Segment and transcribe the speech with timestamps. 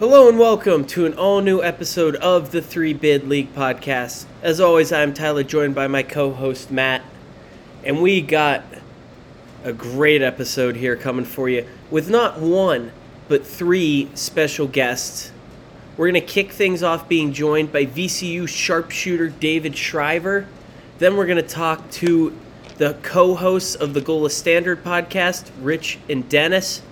[0.00, 4.26] Hello and welcome to an all new episode of the Three Bid League podcast.
[4.42, 7.02] As always, I'm Tyler, joined by my co host Matt,
[7.84, 8.64] and we got
[9.62, 12.90] a great episode here coming for you with not one,
[13.28, 15.30] but three special guests.
[15.98, 20.46] We're going to kick things off being joined by VCU sharpshooter David Shriver.
[21.00, 22.38] Then we're going to talk to
[22.76, 26.82] the co hosts of the Gola Standard podcast, Rich and Dennis,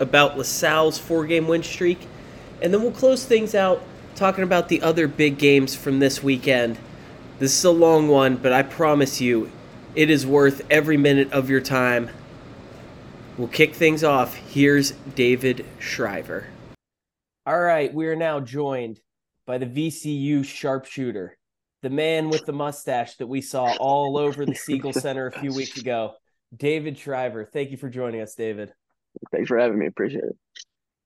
[0.00, 2.08] about LaSalle's four game win streak.
[2.62, 3.82] And then we'll close things out
[4.14, 6.78] talking about the other big games from this weekend.
[7.40, 9.52] This is a long one, but I promise you,
[9.94, 12.08] it is worth every minute of your time.
[13.36, 14.36] We'll kick things off.
[14.36, 16.46] Here's David Shriver.
[17.46, 19.00] All right, we are now joined
[19.46, 21.36] by the VCU sharpshooter,
[21.82, 25.52] the man with the mustache that we saw all over the Siegel Center a few
[25.52, 26.14] weeks ago,
[26.56, 27.44] David Shriver.
[27.44, 28.72] Thank you for joining us, David.
[29.30, 29.86] Thanks for having me.
[29.86, 30.36] Appreciate it.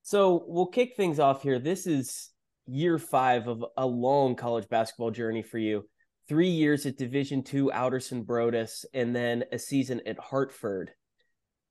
[0.03, 1.59] So we'll kick things off here.
[1.59, 2.29] This is
[2.67, 5.89] year five of a long college basketball journey for you.
[6.29, 10.91] Three years at Division two Alderson Broaddus, and then a season at Hartford.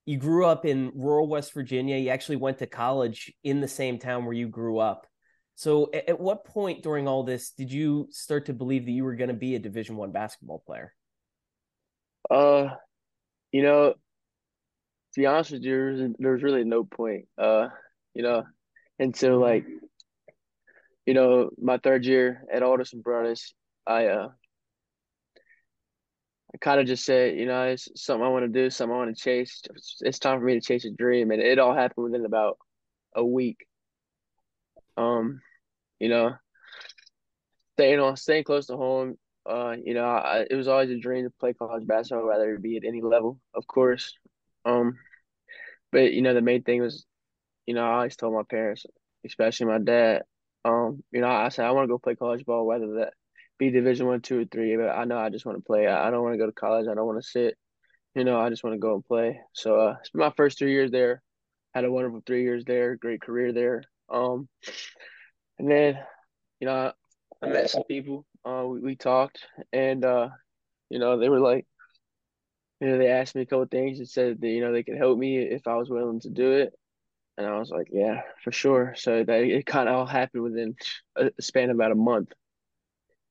[0.09, 1.99] You grew up in rural West Virginia.
[1.99, 5.07] You actually went to college in the same town where you grew up.
[5.55, 9.05] So, at, at what point during all this did you start to believe that you
[9.05, 10.95] were going to be a Division one basketball player?
[12.31, 12.69] Uh,
[13.53, 13.91] you know,
[15.13, 17.27] to be honest with you, there's, there's really no point.
[17.37, 17.69] Uh,
[18.15, 18.45] you know,
[18.99, 19.67] until like,
[21.05, 23.53] you know, my third year at Alderson Broaddus,
[23.87, 24.29] I uh,
[26.55, 28.99] I kind of just said, you know, it's something I want to do, something I
[28.99, 29.61] want to chase.
[30.01, 32.59] It's time for me to chase a dream, and it all happened within about
[33.15, 33.67] a week.
[34.97, 35.41] Um,
[36.01, 36.35] you know,
[37.77, 39.19] staying on, staying close to home.
[39.49, 42.63] Uh, you know, I, it was always a dream to play college basketball, whether it
[42.63, 44.15] be at any level, of course.
[44.65, 44.99] Um,
[45.93, 47.07] but you know, the main thing was,
[47.67, 48.85] you know, I always told my parents,
[49.25, 50.23] especially my dad,
[50.65, 53.13] um, you know, I said I want to go play college ball, whether that
[53.59, 54.77] be Division One, two, or three.
[54.77, 55.87] But I know I just want to play.
[55.87, 56.87] I, don't want to go to college.
[56.89, 57.57] I don't want to sit.
[58.15, 59.41] You know, I just want to go and play.
[59.53, 61.23] So uh, it's my first three years there.
[61.75, 62.97] Had a wonderful three years there.
[62.97, 63.85] Great career there.
[64.09, 64.49] Um,
[65.59, 65.99] and then,
[66.61, 66.93] you know,
[67.43, 68.25] I, I met some people.
[68.45, 70.29] Uh, we, we talked, and uh,
[70.89, 71.67] you know, they were like,
[72.81, 74.97] you know, they asked me a couple things and said that you know they could
[74.97, 76.73] help me if I was willing to do it.
[77.37, 78.95] And I was like, yeah, for sure.
[78.97, 80.75] So that it kind of all happened within
[81.17, 82.33] a span of about a month.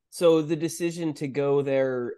[0.10, 2.14] So the decision to go there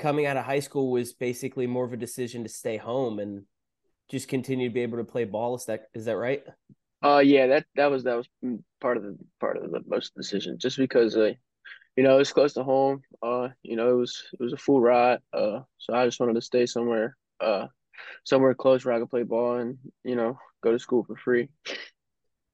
[0.00, 3.44] coming out of high school was basically more of a decision to stay home and
[4.10, 5.54] just continue to be able to play ball.
[5.54, 6.42] Is that is that right?
[7.04, 8.28] Uh, yeah, that that was that was
[8.80, 11.32] part of the part of the most decision, just because uh,
[11.96, 13.02] you know, it's close to home.
[13.22, 15.18] Uh, you know, it was it was a full ride.
[15.32, 17.66] Uh, so I just wanted to stay somewhere, uh,
[18.24, 21.48] somewhere close where I could play ball and you know go to school for free.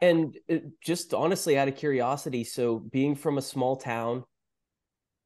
[0.00, 0.36] And
[0.80, 4.24] just honestly, out of curiosity, so being from a small town,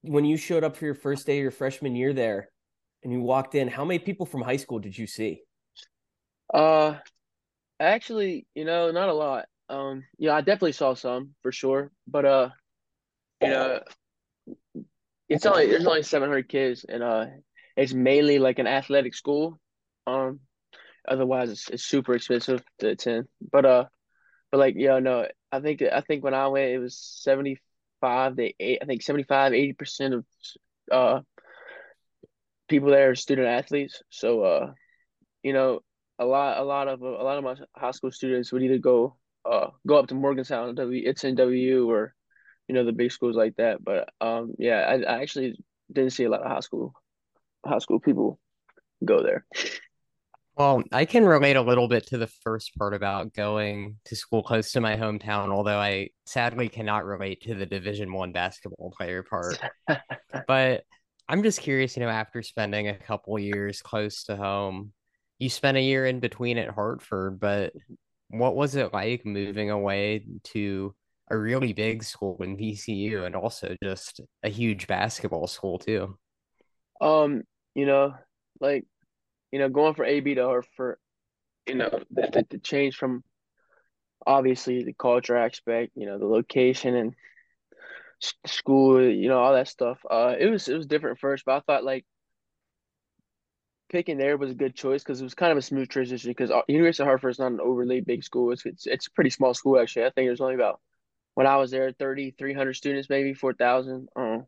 [0.03, 2.49] when you showed up for your first day of your freshman year there,
[3.03, 5.43] and you walked in, how many people from high school did you see?
[6.53, 6.97] Uh,
[7.81, 9.47] actually, you know, not a lot.
[9.69, 12.49] Um, yeah, I definitely saw some for sure, but uh,
[13.41, 13.81] you know,
[15.29, 17.27] it's only there's only 700 kids, and uh,
[17.77, 19.59] it's mainly like an athletic school.
[20.07, 20.41] Um,
[21.09, 23.29] otherwise it's, it's super expensive to attend.
[23.51, 23.85] But uh,
[24.51, 26.99] but like yeah, no, I think I think when I went, it was
[28.03, 28.79] 75 to eight.
[28.83, 30.25] I think 75, 80 percent of
[30.91, 31.21] uh
[32.69, 34.03] people there are student athletes.
[34.11, 34.73] So uh,
[35.43, 35.81] you know,
[36.19, 39.17] a lot a lot of a lot of my high school students would either go
[39.45, 42.15] uh go up to Morgantown, W, it's in WU or
[42.69, 43.83] you know the big schools like that.
[43.83, 45.57] But um, yeah, I, I actually
[45.93, 46.95] didn't see a lot of high school
[47.65, 48.39] high school people
[49.05, 49.47] go there.
[50.57, 54.43] Well, I can relate a little bit to the first part about going to school
[54.43, 59.23] close to my hometown, although I sadly cannot relate to the Division One basketball player
[59.23, 59.59] part.
[60.47, 60.85] but
[61.27, 64.93] I'm just curious, you know, after spending a couple years close to home,
[65.39, 67.73] you spent a year in between at Hartford, but
[68.29, 70.95] what was it like moving away to
[71.31, 76.19] a really big school in VCU and also just a huge basketball school too?
[77.01, 77.43] Um,
[77.75, 78.15] you know,
[78.61, 78.85] like
[79.53, 80.99] you know, going from AB to for,
[81.67, 83.23] you know, the, the, the change from
[84.27, 87.15] obviously the culture aspect, you know, the location and
[88.47, 89.99] school, you know, all that stuff.
[90.11, 92.05] Uh, it was it was different first, but I thought like
[93.89, 96.31] picking there was a good choice because it was kind of a smooth transition.
[96.31, 99.31] Because University of Hartford is not an overly big school; it's it's it's a pretty
[99.31, 100.07] small school actually.
[100.07, 100.81] I think there's only about
[101.35, 104.09] when I was there, 3,300 students, maybe 4,000.
[104.17, 104.47] Um,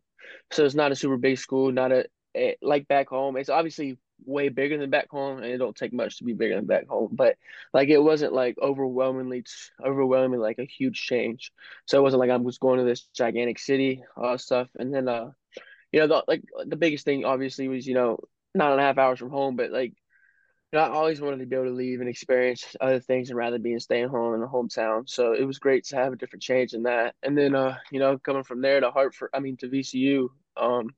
[0.51, 3.37] so it's not a super big school, not a, a like back home.
[3.37, 6.57] It's obviously way bigger than back home, and it don't take much to be bigger
[6.57, 7.11] than back home.
[7.13, 7.37] But
[7.73, 9.45] like it wasn't like overwhelmingly
[9.85, 11.53] overwhelmingly like a huge change.
[11.87, 14.03] So it wasn't like I was going to this gigantic city,
[14.37, 14.69] stuff.
[14.79, 15.31] And then uh,
[15.93, 18.19] you know, the like the biggest thing obviously was you know
[18.55, 19.95] nine and a half hours from home, but like
[20.73, 23.39] you know, I always wanted to be able to leave and experience other things and
[23.39, 25.09] rather being staying home in the hometown.
[25.09, 27.15] So it was great to have a different change in that.
[27.23, 30.91] And then uh, you know, coming from there to Hartford, I mean to VCU, um,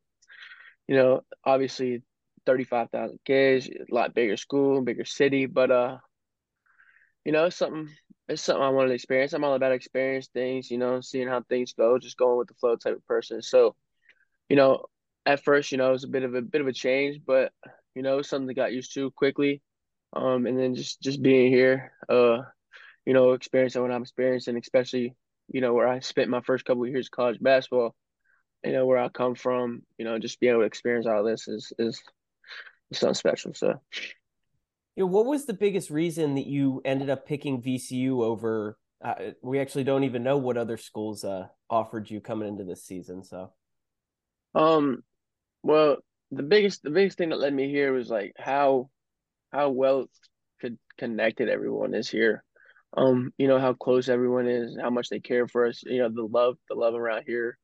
[0.89, 2.03] you know, obviously
[2.47, 5.99] 35,000 kids, a lot bigger school, bigger city, but uh,
[7.25, 7.89] you know, it's something
[8.29, 9.33] it's something I wanted to experience.
[9.33, 12.55] I'm all about experience things, you know, seeing how things go, just going with the
[12.55, 13.43] flow type of person.
[13.43, 13.77] So,
[14.49, 14.87] you know,
[15.27, 17.53] at first, you know, it was a bit of a bit of a change, but
[17.95, 19.63] you know, something that got used to quickly.
[20.13, 22.39] Um, and then just just being here, uh,
[23.05, 25.15] you know, experiencing what I'm experiencing, especially,
[25.49, 27.95] you know, where I spent my first couple of years of college basketball,
[28.65, 31.49] you know, where I come from, you know, just being able to experience all this
[31.49, 32.01] is is,
[32.91, 33.55] is something special.
[33.55, 33.81] So
[34.97, 38.79] You know, what was the biggest reason that you ended up picking VCU over?
[39.05, 42.85] Uh, we actually don't even know what other schools uh, offered you coming into this
[42.85, 43.23] season.
[43.25, 43.53] So,
[44.55, 45.03] um
[45.63, 45.99] well
[46.31, 48.89] the biggest the biggest thing that led me here was like how
[49.53, 50.07] how well
[50.61, 52.43] could connected everyone is here.
[52.97, 56.09] Um, you know, how close everyone is, how much they care for us, you know,
[56.09, 57.59] the love, the love around here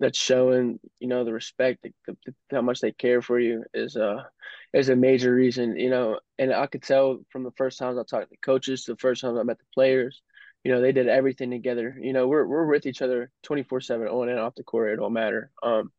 [0.00, 3.96] that's showing, you know, the respect, the, the, how much they care for you is
[3.96, 4.24] uh
[4.72, 8.02] is a major reason, you know, and I could tell from the first times I
[8.04, 10.22] talked to coaches to the first time I met the players,
[10.64, 11.96] you know, they did everything together.
[12.00, 15.12] You know, we're we're with each other 24/7 on and off the court, it don't
[15.12, 15.50] matter.
[15.62, 15.92] Um,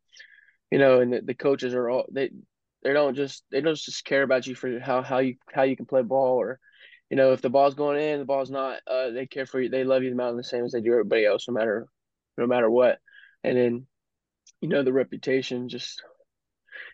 [0.70, 2.30] you know, and the, the coaches are all they
[2.82, 5.76] they don't just they don't just care about you for how how you how you
[5.76, 6.58] can play ball or
[7.10, 9.68] you know if the ball's going in the ball's not uh they care for you
[9.68, 11.86] they love you the amount the same as they do everybody else no matter
[12.38, 12.98] no matter what
[13.44, 13.86] and then
[14.62, 16.02] you know the reputation just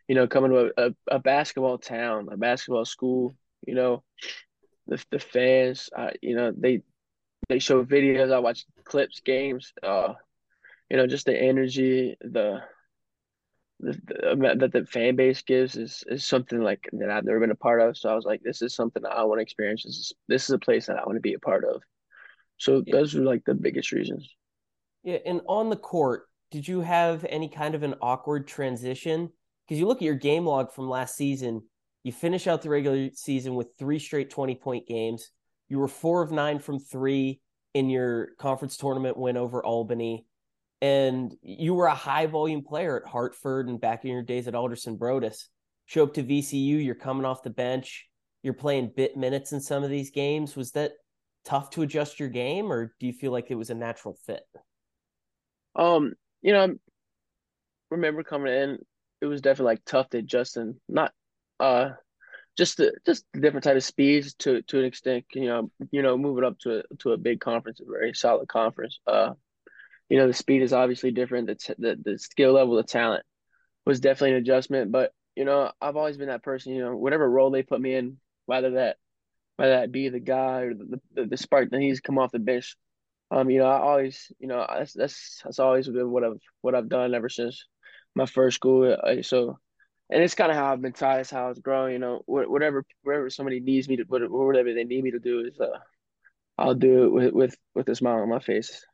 [0.08, 3.34] you know coming to a, a, a basketball town a basketball school
[3.66, 4.02] you know
[4.88, 6.82] the the fans uh, you know they
[7.48, 10.14] they show videos I watch clips games uh
[10.90, 12.62] you know just the energy the
[13.80, 17.52] the, the, that the fan base gives is is something like that I've never been
[17.52, 17.96] a part of.
[17.96, 19.84] So I was like, this is something I want to experience.
[19.84, 21.80] This is this is a place that I want to be a part of.
[22.56, 22.96] So yeah.
[22.96, 24.28] those are like the biggest reasons.
[25.04, 25.18] yeah.
[25.24, 29.30] And on the court, did you have any kind of an awkward transition?
[29.66, 31.62] Because you look at your game log from last season,
[32.04, 35.30] you finish out the regular season with three straight 20 point games.
[35.68, 37.40] You were four of nine from three
[37.74, 40.24] in your conference tournament win over Albany
[40.80, 44.54] and you were a high volume player at Hartford and back in your days at
[44.54, 45.44] Alderson Broaddus.
[45.86, 48.08] Show up to VCU, you're coming off the bench,
[48.42, 50.54] you're playing bit minutes in some of these games.
[50.54, 50.92] Was that
[51.44, 54.42] tough to adjust your game, or do you feel like it was a natural fit?
[55.74, 56.12] Um,
[56.42, 56.68] you know, I
[57.90, 58.78] remember coming in,
[59.20, 61.12] it was definitely like tough to adjust and not
[61.60, 61.90] uh
[62.56, 65.24] just the just the different type of speeds to to an extent.
[65.34, 68.48] You know, you know, moving up to a to a big conference, a very solid
[68.48, 68.98] conference.
[69.06, 69.34] Uh,
[70.08, 71.46] you know, the speed is obviously different.
[71.48, 73.24] The t- the the skill level, the talent
[73.86, 74.92] was definitely an adjustment.
[74.92, 76.74] But you know, I've always been that person.
[76.74, 78.96] You know, whatever role they put me in, whether that
[79.56, 82.38] whether that be the guy or the the, the spark that he's come off the
[82.38, 82.76] bench.
[83.30, 86.74] Um, you know, I always, you know, that's that's that's always been what I've what
[86.74, 87.66] I've done ever since
[88.14, 88.96] my first school.
[89.02, 89.58] Uh, So,
[90.10, 91.20] and it's kind of how I've been taught.
[91.20, 91.94] It's how it's growing.
[91.94, 95.60] You know, whatever whatever somebody needs me to, whatever they need me to do is,
[95.60, 95.78] uh,
[96.58, 98.84] I'll do it with with with a smile on my face.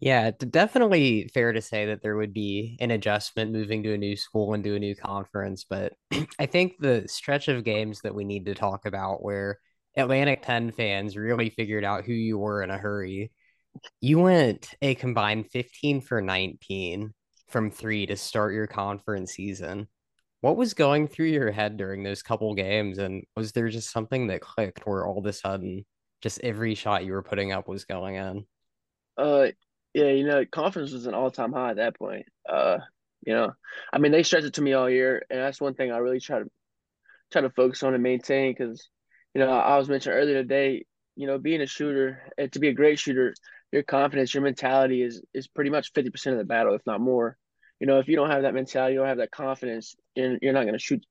[0.00, 4.16] Yeah, definitely fair to say that there would be an adjustment moving to a new
[4.16, 5.92] school and to a new conference, but
[6.40, 9.60] I think the stretch of games that we need to talk about where
[9.96, 13.30] Atlantic 10 fans really figured out who you were in a hurry.
[14.00, 17.12] You went a combined 15 for 19
[17.48, 19.88] from three to start your conference season.
[20.40, 22.98] What was going through your head during those couple games?
[22.98, 25.84] And was there just something that clicked where all of a sudden
[26.20, 28.44] just every shot you were putting up was going in?
[29.16, 29.48] Uh,
[29.94, 32.24] yeah, you know, confidence was an all-time high at that point.
[32.48, 32.78] Uh,
[33.26, 33.52] you know,
[33.92, 36.20] I mean, they stretched it to me all year, and that's one thing I really
[36.20, 36.46] try to
[37.30, 38.88] try to focus on and maintain because,
[39.34, 40.84] you know, I was mentioned earlier today,
[41.16, 43.34] you know, being a shooter to be a great shooter,
[43.70, 47.36] your confidence, your mentality is is pretty much 50% of the battle, if not more.
[47.80, 50.52] You know, if you don't have that mentality, you don't have that confidence, you're, you're
[50.52, 51.04] not going to shoot,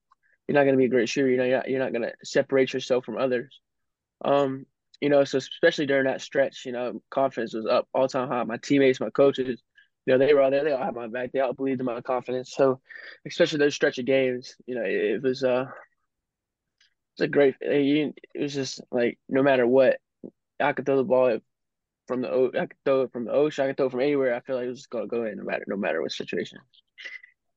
[0.48, 1.30] you're not going to be a great shooter.
[1.30, 3.60] You know, you're not, you're not going to separate yourself from others.
[4.24, 4.66] Um,
[5.02, 8.44] you know, so especially during that stretch, you know, confidence was up all time high.
[8.44, 9.62] My teammates, my coaches,
[10.06, 10.64] you know, they were all there.
[10.64, 11.32] They all had my back.
[11.32, 12.54] They all believed in my confidence.
[12.56, 12.80] So,
[13.26, 15.66] especially those stretch of games, you know, it, it was uh,
[17.14, 17.56] it's a great.
[17.62, 19.98] It was just like no matter what,
[20.60, 21.40] I could throw the ball
[22.08, 24.34] from the I could throw it from the ocean, I could throw it from anywhere.
[24.36, 26.60] I feel like it was just gonna go in no matter no matter what situation.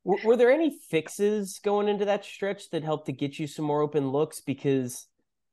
[0.04, 3.64] Were, were there any fixes going into that stretch that helped to get you some
[3.64, 4.40] more open looks?
[4.40, 5.06] Because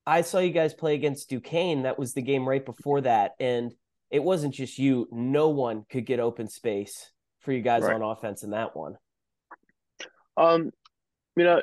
[0.06, 1.84] I saw you guys play against Duquesne.
[1.84, 3.74] That was the game right before that, and
[4.10, 5.08] it wasn't just you.
[5.12, 7.96] No one could get open space for you guys Right.
[7.96, 8.98] on offense in that one.
[10.38, 10.72] Um,
[11.36, 11.62] you know,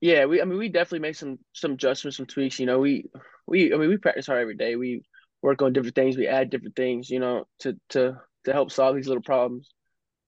[0.00, 2.58] yeah, we I mean we definitely make some some adjustments, some tweaks.
[2.58, 3.06] You know, we
[3.46, 4.76] we I mean we practice hard every day.
[4.76, 5.02] We
[5.42, 6.16] work on different things.
[6.16, 7.10] We add different things.
[7.10, 9.70] You know, to to to help solve these little problems.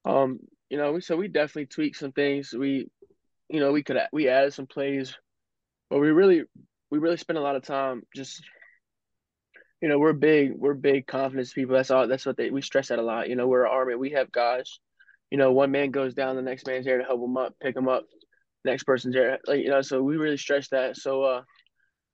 [0.04, 2.52] Um, you know, we so we definitely tweak some things.
[2.52, 2.90] We,
[3.48, 5.16] you know, we could we added some plays,
[5.88, 6.44] but we really
[6.90, 8.42] we really spend a lot of time just.
[9.80, 10.52] You know, we're big.
[10.56, 11.74] We're big confidence people.
[11.74, 12.06] That's all.
[12.06, 12.50] That's what they.
[12.50, 13.28] We stress that a lot.
[13.28, 13.96] You know, we're an army.
[13.96, 14.78] We have guys.
[15.32, 17.74] You know, one man goes down, the next man's there to help him up, pick
[17.74, 18.04] him up.
[18.64, 19.38] Next person's there.
[19.46, 20.96] Like you know, so we really stress that.
[20.96, 21.42] So, uh,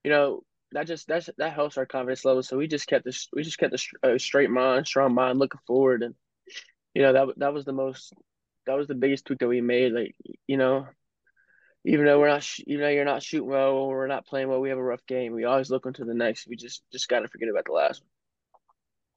[0.04, 2.42] you know, that just that's that helps our confidence level.
[2.42, 3.28] So we just kept this.
[3.32, 6.14] We just kept a, str- a straight mind, strong mind, looking forward, and
[6.94, 8.12] you know that that was the most.
[8.66, 9.92] That was the biggest tweak that we made.
[9.92, 10.14] Like
[10.46, 10.86] you know,
[11.84, 14.60] even though we're not, even though you're not shooting well or we're not playing well,
[14.60, 15.32] we have a rough game.
[15.32, 16.46] We always look into the next.
[16.46, 18.02] We just just got to forget about the last.
[18.02, 18.08] one.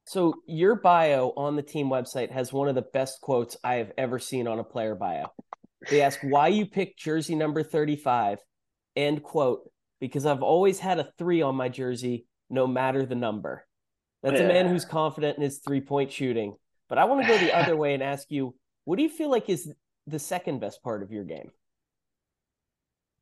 [0.05, 3.91] So your bio on the team website has one of the best quotes I have
[3.97, 5.31] ever seen on a player bio.
[5.89, 8.39] They ask why you picked jersey number 35,
[8.95, 9.69] end quote,
[9.99, 13.65] because I've always had a three on my jersey, no matter the number.
[14.23, 16.55] That's a man who's confident in his three point shooting.
[16.87, 18.53] But I want to go the other way and ask you,
[18.85, 19.71] what do you feel like is
[20.07, 21.51] the second best part of your game?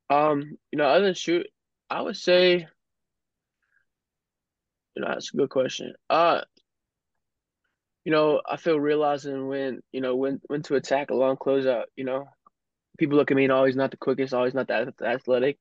[0.09, 1.47] Um, you know, other than shoot,
[1.89, 2.67] I would say,
[4.95, 5.93] you know, that's a good question.
[6.09, 6.41] Uh,
[8.03, 11.85] you know, I feel realizing when, you know, when when to attack a long closeout,
[11.95, 12.27] you know.
[12.99, 15.57] People look at me and always not the quickest, always not that athletic.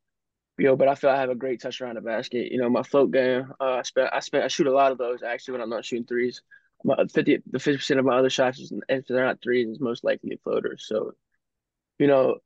[0.59, 2.51] You know, but I feel I have a great touch around the basket.
[2.51, 4.99] You know, my float game, uh, I spent I spent I shoot a lot of
[4.99, 6.43] those actually when I'm not shooting threes.
[6.85, 9.81] My fifty the fifty percent of my other shots is if they're not threes, is
[9.81, 10.85] most likely floaters.
[10.87, 11.13] So,
[11.99, 12.39] you know,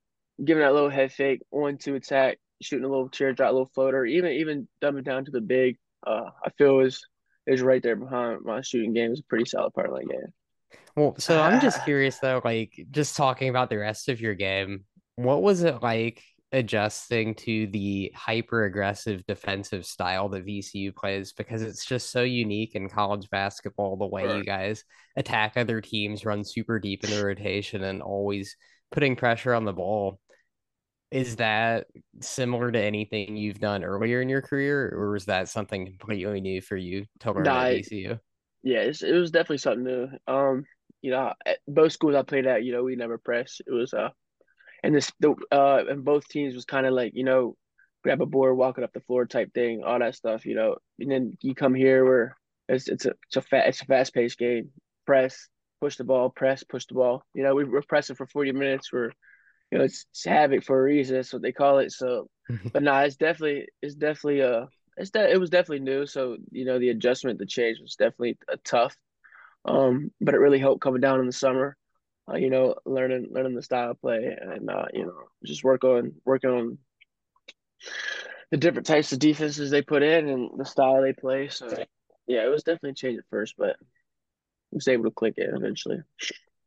[0.45, 4.05] giving that little head fake, on to attack, shooting a little teardrop, a little floater,
[4.05, 7.07] even even dumbing down to the big, uh, I feel is
[7.47, 9.13] is right there behind my shooting game.
[9.13, 10.33] is a pretty solid part of my game.
[10.97, 11.85] Well, so I'm just ah.
[11.85, 14.85] curious though, like just talking about the rest of your game,
[15.17, 21.33] what was it like adjusting to the hyper aggressive defensive style that VCU plays?
[21.33, 24.85] Because it's just so unique in college basketball, the way you guys
[25.17, 28.57] attack other teams, run super deep in the rotation, and always
[28.91, 30.21] putting pressure on the ball.
[31.11, 31.87] Is that
[32.21, 36.61] similar to anything you've done earlier in your career, or is that something completely new
[36.61, 38.19] for you to learn at VCU?
[38.63, 40.09] Yeah, it's, it was definitely something new.
[40.27, 40.65] Um,
[41.01, 43.61] you know, at both schools I played at, you know, we never press.
[43.67, 44.11] It was uh,
[44.83, 47.57] and this the uh, and both teams was kind of like you know,
[48.03, 50.47] grab a board, walk it up the floor type thing, all that stuff.
[50.47, 52.37] You know, and then you come here where
[52.69, 54.71] it's it's a it's a fast it's a fast paced game.
[55.07, 55.49] Press,
[55.81, 57.25] push the ball, press, push the ball.
[57.35, 58.93] You know, we we're pressing for forty minutes.
[58.93, 59.11] We're
[59.71, 61.17] you know, it's, it's havoc for a reason.
[61.17, 61.93] That's what they call it.
[61.93, 62.29] So,
[62.73, 66.07] but nah, it's definitely it's definitely uh it's that it was definitely new.
[66.07, 68.97] So you know, the adjustment, the change was definitely uh, tough.
[69.65, 71.77] Um, but it really helped coming down in the summer.
[72.31, 75.85] Uh, you know, learning learning the style of play and uh, you know, just work
[75.85, 76.79] on working on
[78.51, 81.49] the different types of defenses they put in and the style they play.
[81.49, 81.69] So
[82.27, 85.51] yeah, it was definitely a change at first, but I was able to click it
[85.53, 86.03] eventually.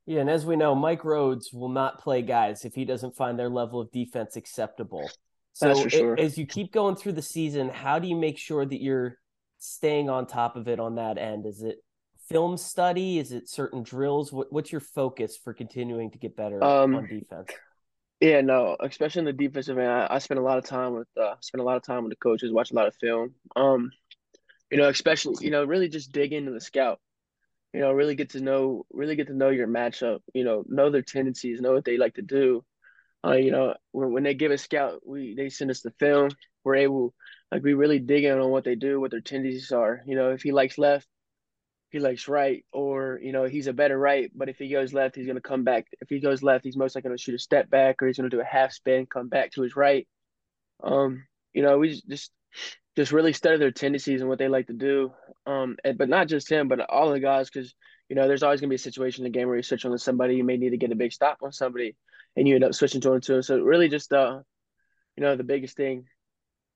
[0.05, 3.39] Yeah, and as we know, Mike Rhodes will not play guys if he doesn't find
[3.39, 5.10] their level of defense acceptable.
[5.56, 6.20] So That's for a- sure.
[6.20, 9.18] as you keep going through the season, how do you make sure that you're
[9.58, 11.46] staying on top of it on that end?
[11.46, 11.78] Is it
[12.28, 13.20] film study?
[13.20, 14.34] Is it certain drills?
[14.34, 17.50] What, what's your focus for continuing to get better Um, on defense?
[18.20, 21.08] Yeah, no, especially in the defensive end, I, I spend a lot of time with
[21.18, 23.34] uh spend a lot of time with the coaches, watch a lot of film.
[23.56, 23.92] Um,
[24.70, 27.00] you know, especially, you know, really just dig into the scout.
[27.74, 30.90] You know, really get to know really get to know your matchup, you know, know
[30.90, 32.64] their tendencies, know what they like to do.
[33.25, 36.29] Uh, you know, when when they give a scout, we they send us the film.
[36.63, 37.13] We're able
[37.51, 40.01] like we really dig in on what they do, what their tendencies are.
[40.05, 41.08] You know, if he likes left,
[41.89, 44.32] he likes right, or you know he's a better right.
[44.36, 45.88] But if he goes left, he's gonna come back.
[46.01, 48.29] If he goes left, he's most likely gonna shoot a step back, or he's gonna
[48.29, 50.08] do a half spin, come back to his right.
[50.84, 52.32] Um, you know, we just
[52.96, 55.12] just, really study their tendencies and what they like to do.
[55.46, 57.74] Um, and, but not just him, but all the guys, because
[58.10, 59.98] you know there's always gonna be a situation in the game where you switch on
[59.98, 61.96] somebody, you may need to get a big stop on somebody,
[62.36, 63.42] and you end up switching to too.
[63.42, 64.39] So really, just uh,
[65.15, 66.06] you know, the biggest thing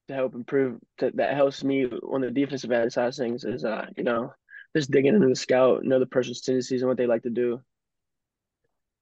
[0.07, 3.63] to help improve that that helps me on the defensive end side of things is
[3.65, 4.33] uh, you know,
[4.75, 7.61] just digging into the scout, know the person's tendencies and what they like to do.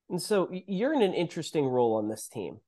[0.09, 2.59] And so you're in an interesting role on this team.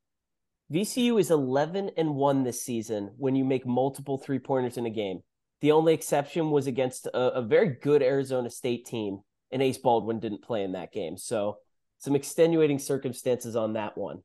[0.71, 4.91] VCU is 11 and 1 this season when you make multiple three pointers in a
[4.91, 5.21] game.
[5.61, 9.19] The only exception was against a, a very good Arizona State team,
[9.51, 11.17] and Ace Baldwin didn't play in that game.
[11.17, 11.57] So
[11.99, 14.23] some extenuating circumstances on that one.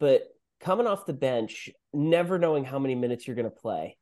[0.00, 0.22] But
[0.60, 3.96] coming off the bench, never knowing how many minutes you're going to play,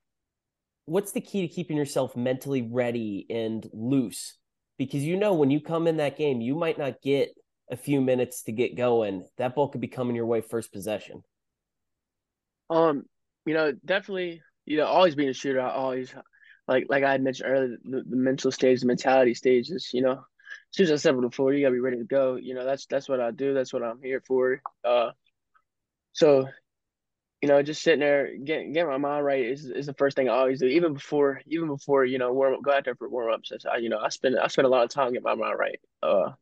[0.85, 4.39] what's the key to keeping yourself mentally ready and loose?
[4.79, 7.35] Because you know when you come in that game, you might not get
[7.71, 9.27] a few minutes to get going.
[9.39, 11.23] That ball could be coming your way first possession.
[12.69, 13.05] Um,
[13.45, 16.15] you know, definitely, you know, always being a shooter, I always
[16.69, 20.25] like like I mentioned earlier, the, the mental stage, the mentality stage is, you know,
[20.73, 22.37] as soon as I step on the floor, you gotta be ready to go.
[22.37, 23.55] You know, that's that's what I do.
[23.55, 24.61] That's what I'm here for.
[24.85, 25.11] Uh,
[26.13, 26.49] so,
[27.43, 30.29] you know, just sitting there, getting getting my mind right is, is the first thing
[30.29, 30.67] I always do.
[30.67, 33.53] Even before, even before you know, warm up, go out there for warm ups.
[33.71, 35.81] I, you know, I spend I spend a lot of time getting my mind right.
[36.03, 36.33] Uh,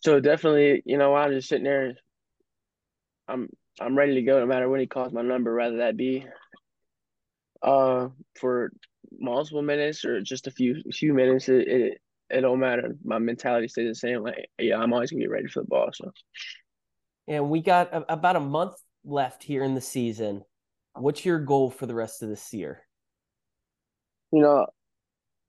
[0.00, 1.94] so definitely, you know, I'm just sitting there.
[3.28, 3.48] I'm
[3.80, 6.26] I'm ready to go no matter when he calls my number, rather that be
[7.62, 8.70] uh for
[9.18, 11.48] multiple minutes or just a few few minutes.
[11.48, 12.96] It it, it don't matter.
[13.04, 14.22] My mentality stays the same.
[14.22, 15.90] Like yeah, I'm always gonna be ready for the ball.
[15.92, 16.12] So
[17.28, 20.44] And we got a, about a month left here in the season.
[20.94, 22.82] What's your goal for the rest of this year?
[24.32, 24.66] you know,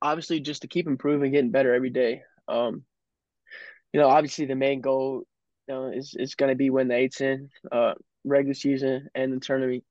[0.01, 2.21] obviously just to keep improving, getting better every day.
[2.47, 2.83] Um,
[3.93, 5.23] you know, obviously the main goal,
[5.67, 7.93] you know, is is gonna be win the A10, uh,
[8.23, 9.83] regular season and the tournament.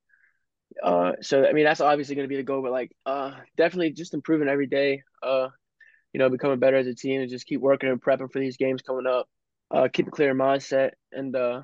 [0.83, 4.15] Uh, so I mean that's obviously gonna be the goal, but like, uh, definitely just
[4.15, 5.03] improving every day.
[5.23, 5.49] Uh,
[6.17, 8.57] you know, becoming better as a team and just keep working and prepping for these
[8.57, 9.29] games coming up.
[9.71, 11.61] Uh, keep a clear mindset and uh,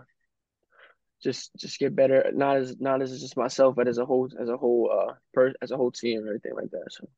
[1.22, 2.30] just just get better.
[2.34, 5.54] Not as not as just myself, but as a whole as a whole uh per
[5.62, 6.84] as a whole team and everything like that.
[6.90, 7.08] So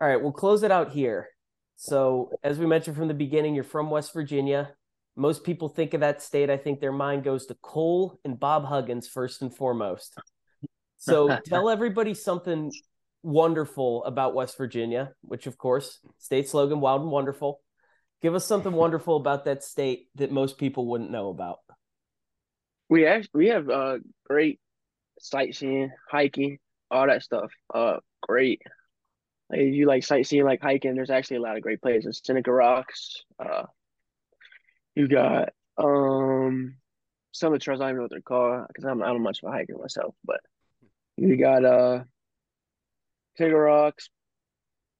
[0.00, 1.28] All right, we'll close it out here.
[1.74, 4.70] So, as we mentioned from the beginning, you're from West Virginia.
[5.16, 6.50] Most people think of that state.
[6.50, 10.16] I think their mind goes to coal and Bob Huggins first and foremost.
[10.98, 12.70] So, tell everybody something
[13.22, 17.60] wonderful about West Virginia, which, of course, state slogan, wild and wonderful.
[18.22, 21.58] Give us something wonderful about that state that most people wouldn't know about.
[22.88, 24.60] we actually we have uh great
[25.20, 26.58] sightseeing, hiking,
[26.90, 27.52] all that stuff.
[27.72, 28.62] Uh, great.
[29.50, 32.20] Like if you like sightseeing, like hiking, there's actually a lot of great places.
[32.24, 33.22] Seneca Rocks.
[33.38, 33.64] Uh,
[34.94, 36.76] you got um
[37.32, 39.22] some of the trails I don't even know what they're called because I'm I don't
[39.22, 40.40] much of a hiker myself, but
[41.16, 42.04] you got uh
[43.38, 44.10] Seneca Rocks,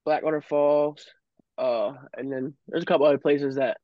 [0.05, 1.05] Blackwater Falls,
[1.59, 3.79] uh, and then there's a couple other places that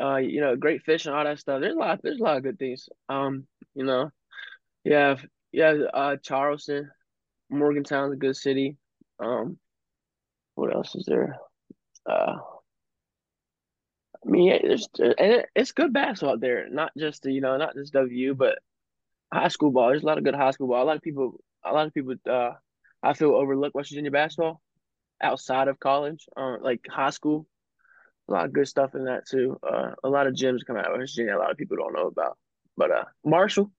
[0.00, 1.60] uh you know great fish and all that stuff.
[1.60, 2.88] There's a lot there's a lot of good things.
[3.08, 4.10] Um, you know,
[4.84, 5.16] yeah,
[5.52, 6.90] yeah, uh Charleston,
[7.50, 8.78] Morgantown's a good city.
[9.18, 9.58] Um,
[10.54, 11.36] what else is there?
[12.08, 12.36] Uh,
[14.24, 16.68] I mean, there's and it, it's good basketball out there.
[16.70, 18.58] Not just you know, not just W, but
[19.32, 19.88] high school ball.
[19.88, 20.82] There's a lot of good high school ball.
[20.82, 22.52] A lot of people, a lot of people, uh,
[23.02, 24.60] I feel overlooked West Virginia basketball
[25.22, 27.46] outside of college, uh, like high school.
[28.28, 29.58] A lot of good stuff in that too.
[29.62, 31.36] Uh, a lot of gyms come out of West Virginia.
[31.36, 32.38] A lot of people don't know about.
[32.76, 33.70] But uh, Marshall,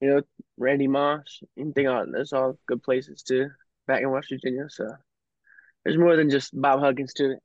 [0.00, 0.22] you know,
[0.58, 2.12] Randy Moss, anything on.
[2.12, 3.48] There's all good places too
[3.86, 4.66] back in West Virginia.
[4.68, 4.88] So
[5.84, 7.38] there's more than just Bob Huggins to it.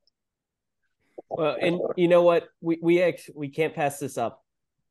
[1.30, 2.48] Well, and you know what?
[2.62, 4.44] We we actually we can't pass this up.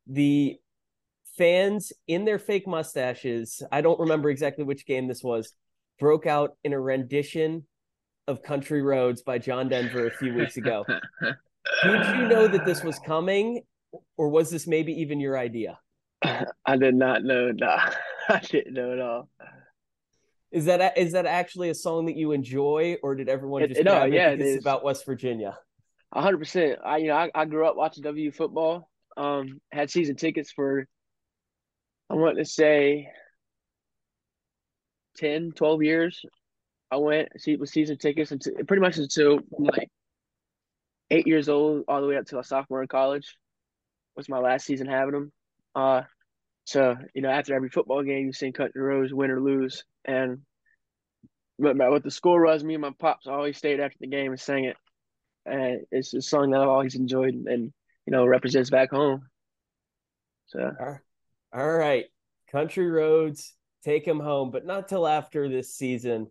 [0.06, 0.56] The
[1.36, 5.52] fans in their fake mustaches, I don't remember exactly which game this was,
[5.98, 7.64] broke out in a rendition
[8.28, 10.84] of Country Roads by John Denver a few weeks ago.
[11.22, 13.62] Did you know that this was coming,
[14.16, 15.78] or was this maybe even your idea?
[16.22, 17.52] I did not know.
[17.56, 17.90] Nah,
[18.28, 19.28] I didn't know at all.
[20.50, 23.84] Is that is that actually a song that you enjoy, or did everyone It- just
[23.84, 25.56] no, it yeah, it's about West Virginia?
[26.12, 26.78] A hundred percent.
[26.84, 28.88] I you know I, I grew up watching W football.
[29.16, 30.86] Um, had season tickets for
[32.10, 33.08] I want to say
[35.16, 36.24] 10, 12 years.
[36.90, 39.88] I went see with season tickets until pretty much until like
[41.10, 43.36] eight years old, all the way up to a sophomore in college.
[44.16, 45.32] Was my last season having them.
[45.74, 46.02] Uh,
[46.64, 50.42] so you know after every football game, you've sing Country Roads, win or lose, and
[51.58, 54.40] matter what the score was, me and my pops always stayed after the game and
[54.40, 54.76] sang it.
[55.44, 57.72] And it's a song that I've always enjoyed and
[58.06, 59.22] you know represents back home.
[60.46, 60.70] So
[61.52, 62.06] All right,
[62.50, 63.54] Country Roads,
[63.86, 66.26] take him home, but not till after this season.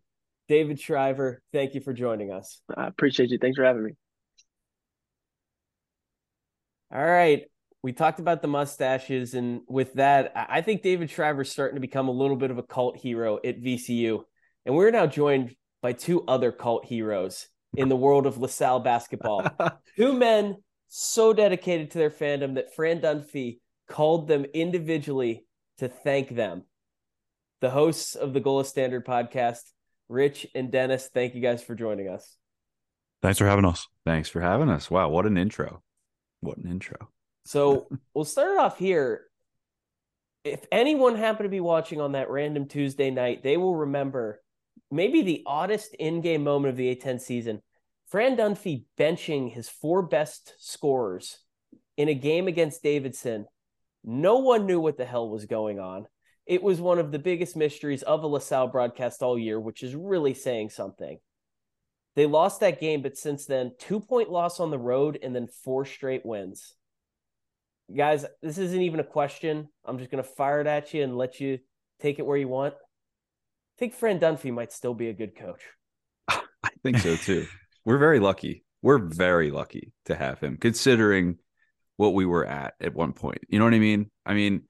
[0.47, 2.61] David Shriver, thank you for joining us.
[2.75, 3.39] I appreciate you.
[3.39, 3.91] Thanks for having me.
[6.93, 7.43] All right.
[7.81, 12.07] We talked about the mustaches, and with that, I think David Shriver's starting to become
[12.07, 14.23] a little bit of a cult hero at VCU.
[14.65, 19.47] And we're now joined by two other cult heroes in the world of LaSalle basketball.
[19.97, 25.45] two men so dedicated to their fandom that Fran Dunphy called them individually
[25.77, 26.63] to thank them.
[27.61, 29.61] The hosts of the Gola Standard podcast,
[30.09, 32.35] Rich and Dennis, thank you guys for joining us.
[33.21, 33.87] Thanks for having us.
[34.05, 34.91] Thanks for having us.
[34.91, 35.81] Wow, what an intro.
[36.41, 37.09] What an intro.
[37.45, 39.25] So we'll start it off here.
[40.43, 44.41] If anyone happened to be watching on that random Tuesday night, they will remember
[44.91, 47.61] maybe the oddest in-game moment of the A10 season.
[48.07, 51.39] Fran Dunphy benching his four best scorers
[51.97, 53.47] in a game against Davidson.
[54.03, 56.05] No one knew what the hell was going on.
[56.45, 59.95] It was one of the biggest mysteries of a LaSalle broadcast all year, which is
[59.95, 61.17] really saying something.
[62.15, 65.47] They lost that game, but since then, two point loss on the road and then
[65.47, 66.73] four straight wins.
[67.95, 69.67] Guys, this isn't even a question.
[69.83, 71.59] I'm just going to fire it at you and let you
[71.99, 72.73] take it where you want.
[72.73, 75.61] I think Fran Dunphy might still be a good coach.
[76.27, 77.45] I think so too.
[77.83, 78.63] We're very lucky.
[78.81, 81.37] We're very lucky to have him, considering
[81.97, 83.39] what we were at at one point.
[83.49, 84.09] You know what I mean?
[84.25, 84.63] I mean,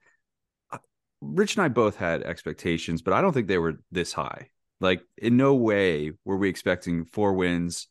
[1.20, 4.50] Rich and I both had expectations, but I don't think they were this high.
[4.80, 7.88] Like, in no way were we expecting four wins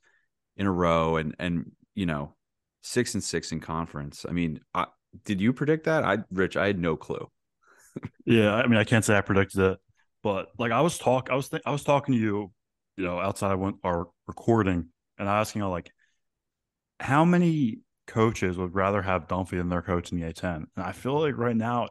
[0.57, 2.35] in a row and and you know
[2.81, 4.25] six and six in conference.
[4.27, 4.85] I mean, I,
[5.23, 6.03] did you predict that?
[6.03, 7.29] I, Rich, I had no clue.
[8.25, 9.79] Yeah, I mean, I can't say I predicted it,
[10.21, 12.51] but like I was talk, I was th- I was talking to you,
[12.97, 15.91] you know, outside of our recording, and I asking you like,
[16.99, 20.65] how many coaches would rather have Dunphy than their coach in the A10?
[20.75, 21.88] And I feel like right now,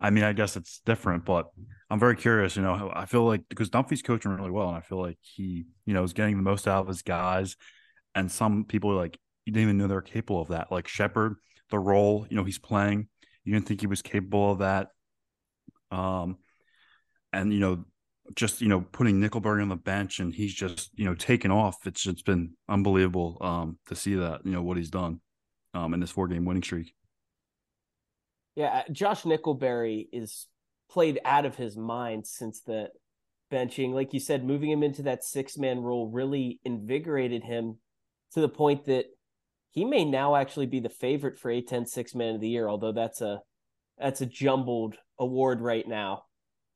[0.00, 1.46] I mean, I guess it's different, but
[1.90, 2.56] I'm very curious.
[2.56, 5.66] You know, I feel like because Dunphy's coaching really well, and I feel like he,
[5.86, 7.56] you know, is getting the most out of his guys,
[8.14, 10.70] and some people like you didn't even know they're capable of that.
[10.70, 11.36] Like Shepard,
[11.70, 13.08] the role, you know, he's playing,
[13.44, 14.88] you didn't think he was capable of that.
[15.90, 16.36] Um,
[17.32, 17.84] and you know,
[18.34, 21.86] just you know, putting Nickelberry on the bench and he's just you know taken off.
[21.86, 25.20] It's just been unbelievable um, to see that you know what he's done
[25.74, 26.92] um, in this four game winning streak.
[28.58, 30.48] Yeah, uh, Josh Nickelberry is
[30.90, 32.88] played out of his mind since the
[33.52, 33.92] benching.
[33.92, 37.76] Like you said, moving him into that six man role really invigorated him
[38.32, 39.04] to the point that
[39.70, 42.90] he may now actually be the favorite for A10 six man of the year, although
[42.90, 43.42] that's a
[43.96, 46.24] that's a jumbled award right now.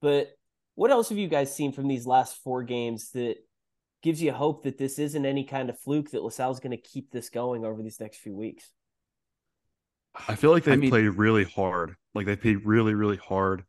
[0.01, 0.29] But
[0.77, 3.39] what else have you guys seen from these last four games that
[4.05, 7.11] gives you hope that this isn't any kind of fluke that LaSalle's going to keep
[7.11, 8.71] this going over these next few weeks?
[10.29, 11.95] I feel like they I mean- played really hard.
[12.15, 13.65] Like they played really, really hard.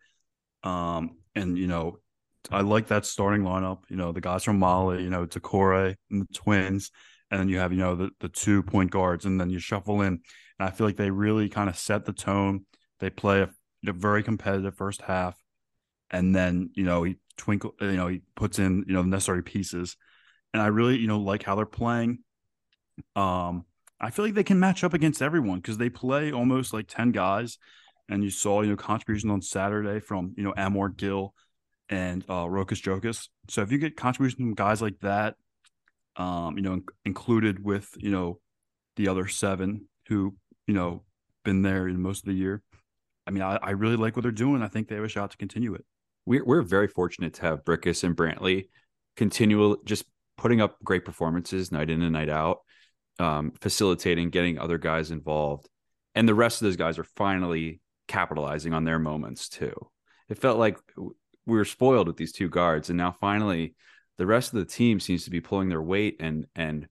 [0.63, 1.99] Um, and you know,
[2.51, 3.84] I like that starting lineup.
[3.89, 6.91] You know, the guys from Mali, you know, Decore and the twins,
[7.32, 10.01] and then you have, you know, the, the two point guards, and then you shuffle
[10.01, 10.19] in.
[10.60, 12.65] And I feel like they really kind of set the tone.
[12.99, 13.49] They play a,
[13.88, 15.41] a very competitive first half,
[16.12, 19.41] and then, you know, he twinkle you know, he puts in, you know, the necessary
[19.41, 19.95] pieces.
[20.53, 22.19] And I really, you know, like how they're playing.
[23.15, 23.65] Um,
[23.99, 27.12] I feel like they can match up against everyone because they play almost like 10
[27.12, 27.58] guys.
[28.10, 31.34] And you saw, you know, contributions on Saturday from, you know, Anwar Gill
[31.89, 33.29] and uh Rokas Jokas.
[33.49, 35.36] So if you get contributions from guys like that,
[36.15, 38.39] um, you know, in- included with, you know,
[38.95, 40.36] the other seven who,
[40.67, 41.03] you know,
[41.43, 42.62] been there in most of the year.
[43.25, 44.62] I mean, I, I really like what they're doing.
[44.62, 45.86] I think they have a shot to continue it.
[46.25, 48.65] We're we're very fortunate to have Brickus and Brantley
[49.15, 50.06] continual just
[50.38, 52.60] putting up great performances night in and night out,
[53.19, 55.69] um, facilitating, getting other guys involved,
[56.15, 59.73] and the rest of those guys are finally capitalizing on their moments too.
[60.30, 63.76] It felt like we were spoiled with these two guards, and now finally
[64.17, 66.88] the rest of the team seems to be pulling their weight and and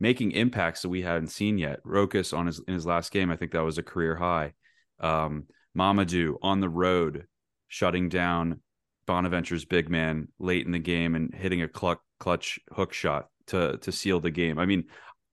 [0.00, 1.82] making impacts that we hadn't seen yet.
[1.84, 4.52] Rokas on his in his last game, I think that was a career high.
[5.00, 7.26] Um, Mamadou on the road,
[7.68, 8.60] shutting down
[9.06, 13.78] Bonaventure's big man late in the game and hitting a clutch clutch hook shot to
[13.78, 14.58] to seal the game.
[14.58, 14.84] I mean,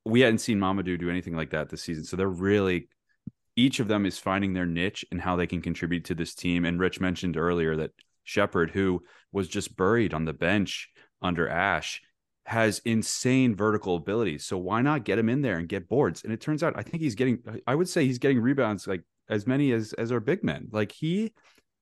[0.05, 2.87] we hadn't seen Mamadou do anything like that this season, so they're really
[3.55, 6.65] each of them is finding their niche and how they can contribute to this team.
[6.65, 7.91] And Rich mentioned earlier that
[8.23, 10.89] Shepard, who was just buried on the bench
[11.21, 12.01] under Ash,
[12.45, 14.45] has insane vertical abilities.
[14.45, 16.23] So why not get him in there and get boards?
[16.23, 19.03] And it turns out I think he's getting I would say he's getting rebounds like
[19.29, 20.67] as many as as our big men.
[20.71, 21.33] Like he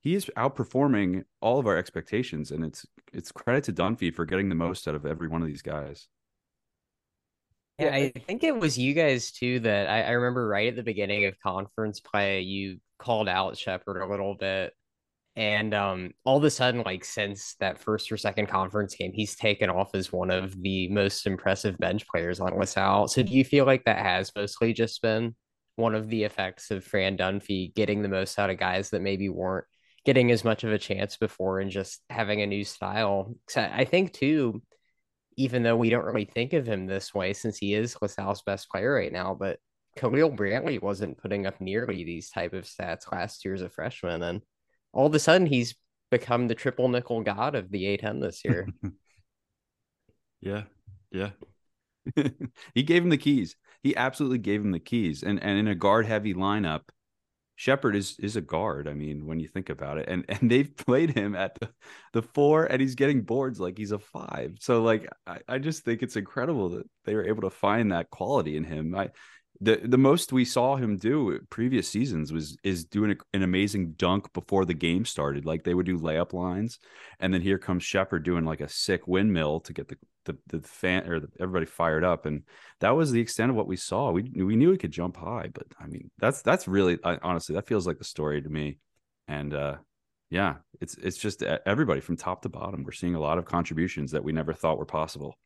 [0.02, 4.50] he is outperforming all of our expectations and it's it's credit to Dunphy for getting
[4.50, 6.08] the most out of every one of these guys.
[7.80, 10.84] Yeah, I think it was you guys too that I, I remember right at the
[10.84, 14.74] beginning of conference play, you called out Shepard a little bit.
[15.36, 19.36] And um, all of a sudden, like since that first or second conference game, he's
[19.36, 23.08] taken off as one of the most impressive bench players on LaSalle.
[23.08, 25.36] So do you feel like that has mostly just been
[25.78, 29.30] one of the effects of Fran Dunphy getting the most out of guys that maybe
[29.30, 29.65] weren't
[30.04, 33.34] getting as much of a chance before and just having a new style?
[33.56, 34.62] I I think too,
[35.39, 38.69] even though we don't really think of him this way since he is LaSalle's best
[38.69, 39.58] player right now, but
[39.95, 44.21] Khalil Brantley wasn't putting up nearly these type of stats last year as a freshman.
[44.21, 44.41] And
[44.91, 45.75] all of a sudden he's
[46.12, 48.67] become the triple nickel god of the A10 this year.
[50.41, 50.63] Yeah.
[51.10, 51.30] Yeah.
[52.75, 53.56] he gave him the keys.
[53.82, 55.23] He absolutely gave him the keys.
[55.23, 56.82] And and in a guard heavy lineup,
[57.60, 58.88] Shepard is is a guard.
[58.88, 61.69] I mean, when you think about it, and and they've played him at the,
[62.13, 64.56] the four, and he's getting boards like he's a five.
[64.62, 68.10] So like, I, I just think it's incredible that they were able to find that
[68.12, 68.95] quality in him.
[68.95, 69.10] I
[69.62, 73.91] the the most we saw him do previous seasons was is doing a, an amazing
[73.93, 75.45] dunk before the game started.
[75.45, 76.80] Like they would do layup lines,
[77.19, 80.67] and then here comes Shepard doing like a sick windmill to get the the, the
[80.67, 82.43] fan or the, everybody fired up, and
[82.80, 84.12] that was the extent of what we saw.
[84.12, 87.56] We we knew he could jump high, but I mean that's that's really I, honestly
[87.56, 88.78] that feels like the story to me,
[89.28, 89.76] and uh,
[90.30, 92.86] yeah, it's it's just everybody from top to bottom.
[92.86, 95.38] We're seeing a lot of contributions that we never thought were possible.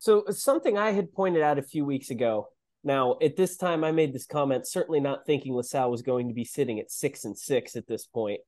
[0.00, 2.48] So something I had pointed out a few weeks ago
[2.82, 6.34] now, at this time, I made this comment, certainly not thinking LaSalle was going to
[6.34, 8.40] be sitting at six and six at this point.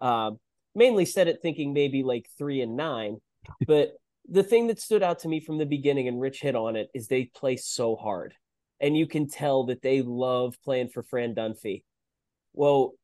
[0.00, 0.32] Uh,
[0.74, 3.18] mainly said it thinking maybe like three and nine.
[3.66, 3.92] But
[4.28, 6.88] the thing that stood out to me from the beginning, and Rich hit on it,
[6.94, 8.34] is they play so hard.
[8.80, 11.84] And you can tell that they love playing for Fran Dunphy.
[12.52, 12.94] Well,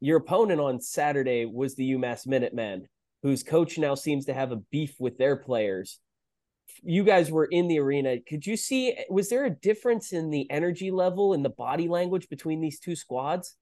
[0.00, 2.88] your opponent on Saturday was the UMass Minutemen,
[3.22, 6.00] whose coach now seems to have a beef with their players
[6.82, 8.18] you guys were in the arena.
[8.20, 12.28] Could you see was there a difference in the energy level and the body language
[12.28, 13.56] between these two squads?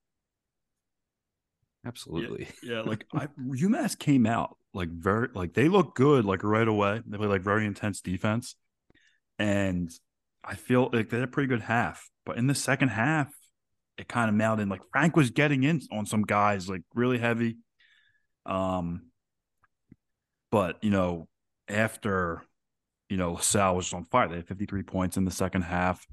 [1.86, 2.48] Absolutely.
[2.62, 6.66] Yeah, yeah like I, UMass came out like very like they look good like right
[6.66, 7.02] away.
[7.06, 8.56] They play like very intense defense,
[9.38, 9.90] and
[10.42, 12.08] I feel like they had a pretty good half.
[12.26, 13.32] But in the second half,
[13.98, 14.68] it kind of mounted.
[14.68, 17.58] Like Frank was getting in on some guys like really heavy.
[18.46, 19.10] Um,
[20.50, 21.26] but you know
[21.68, 22.42] after
[23.14, 24.26] you know, LaSalle was on fire.
[24.26, 26.04] They had 53 points in the second half,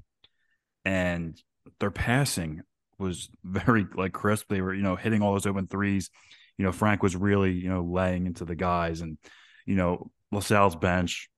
[0.84, 1.36] and
[1.80, 2.62] their passing
[2.96, 4.46] was very like crisp.
[4.48, 6.10] They were, you know, hitting all those open threes.
[6.58, 9.18] You know, Frank was really, you know, laying into the guys, and
[9.66, 11.28] you know, LaSalle's bench,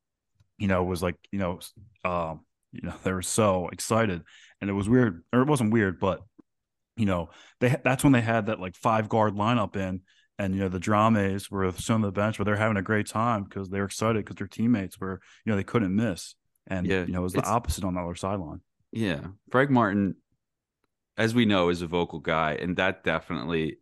[0.59, 1.61] you know, was like, you know,
[2.05, 4.23] um, you know, they were so excited,
[4.61, 6.21] and it was weird, or it wasn't weird, but
[6.99, 10.03] you know, they that's when they had that like five guard lineup in,
[10.39, 13.07] and you know the dramas were some of the bench, but they're having a great
[13.07, 16.35] time because they're excited because their teammates were you know they couldn't miss,
[16.67, 18.61] and yeah, you know it was the opposite on the other sideline.
[18.93, 19.21] Yeah,
[19.51, 20.17] Frank Martin,
[21.17, 23.79] as we know, is a vocal guy, and that definitely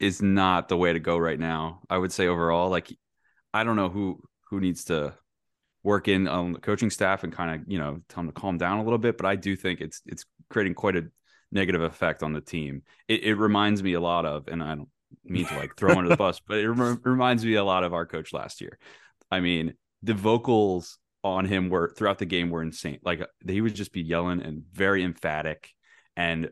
[0.00, 1.80] is not the way to go right now.
[1.88, 2.92] I would say overall, like
[3.54, 5.14] I don't know who who needs to
[5.82, 8.58] work in on the coaching staff and kind of you know tell them to calm
[8.58, 11.04] down a little bit, but I do think it's it's creating quite a
[11.52, 12.82] negative effect on the team.
[13.08, 14.88] It, it reminds me a lot of, and I don't
[15.24, 17.94] mean to like throw under the bus, but it rem- reminds me a lot of
[17.94, 18.78] our coach last year.
[19.30, 22.98] I mean, the vocals on him were throughout the game were insane.
[23.02, 25.70] Like he would just be yelling and very emphatic.
[26.16, 26.50] And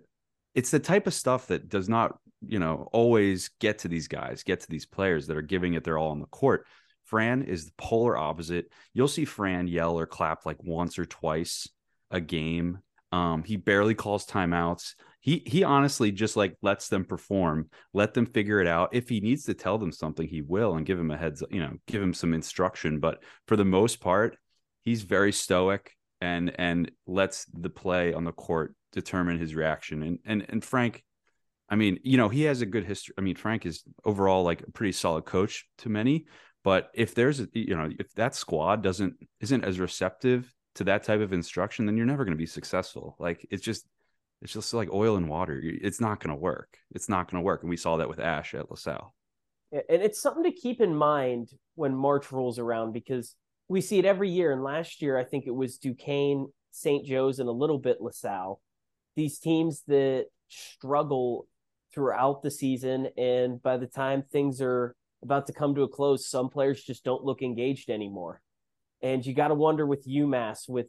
[0.54, 4.42] it's the type of stuff that does not, you know, always get to these guys,
[4.42, 6.66] get to these players that are giving it their all on the court.
[7.04, 8.66] Fran is the polar opposite.
[8.92, 11.68] You'll see Fran yell or clap like once or twice
[12.10, 12.78] a game.
[13.12, 18.26] Um, he barely calls timeouts he he honestly just like lets them perform let them
[18.26, 18.90] figure it out.
[18.92, 21.60] If he needs to tell them something he will and give him a heads you
[21.60, 23.00] know give him some instruction.
[23.00, 24.36] But for the most part
[24.82, 30.02] he's very stoic and and lets the play on the court determine his reaction.
[30.02, 31.02] And and and frank
[31.70, 33.14] i mean you know he has a good history.
[33.16, 36.26] I mean frank is overall like a pretty solid coach to many.
[36.64, 41.04] But if there's a you know if that squad doesn't isn't as receptive to that
[41.04, 43.16] type of instruction then you're never going to be successful.
[43.18, 43.86] Like it's just
[44.42, 45.60] it's just like oil and water.
[45.62, 46.76] It's not going to work.
[46.90, 47.62] It's not going to work.
[47.62, 49.14] And we saw that with Ash at LaSalle.
[49.72, 53.34] And it's something to keep in mind when March rolls around because
[53.68, 54.52] we see it every year.
[54.52, 57.06] And last year, I think it was Duquesne, St.
[57.06, 58.60] Joe's, and a little bit LaSalle.
[59.16, 61.46] These teams that struggle
[61.92, 63.08] throughout the season.
[63.16, 67.04] And by the time things are about to come to a close, some players just
[67.04, 68.40] don't look engaged anymore.
[69.02, 70.86] And you got to wonder with UMass, with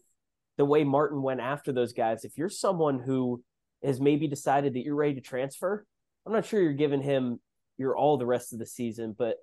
[0.57, 3.43] the way Martin went after those guys, if you're someone who
[3.83, 5.85] has maybe decided that you're ready to transfer,
[6.25, 7.39] I'm not sure you're giving him
[7.77, 9.37] your all the rest of the season, but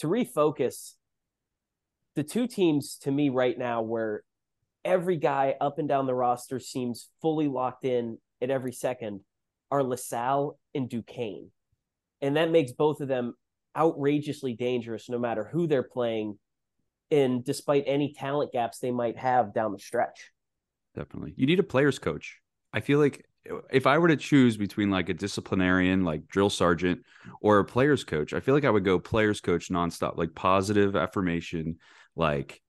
[0.00, 0.94] to refocus,
[2.16, 4.22] the two teams to me right now where
[4.84, 9.20] every guy up and down the roster seems fully locked in at every second
[9.70, 11.50] are LaSalle and Duquesne.
[12.20, 13.34] And that makes both of them
[13.76, 16.38] outrageously dangerous no matter who they're playing
[17.10, 20.30] and despite any talent gaps they might have down the stretch
[20.94, 21.34] definitely.
[21.36, 22.40] You need a players coach.
[22.72, 23.24] I feel like
[23.70, 27.02] if I were to choose between like a disciplinarian, like drill sergeant,
[27.40, 30.96] or a players coach, I feel like I would go players coach nonstop, like positive
[30.96, 31.76] affirmation.
[32.16, 32.60] Like,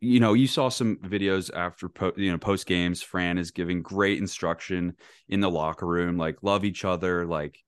[0.00, 3.02] you know, you saw some videos after, po- you know, post games.
[3.02, 4.94] Fran is giving great instruction
[5.28, 7.58] in the locker room, like love each other, like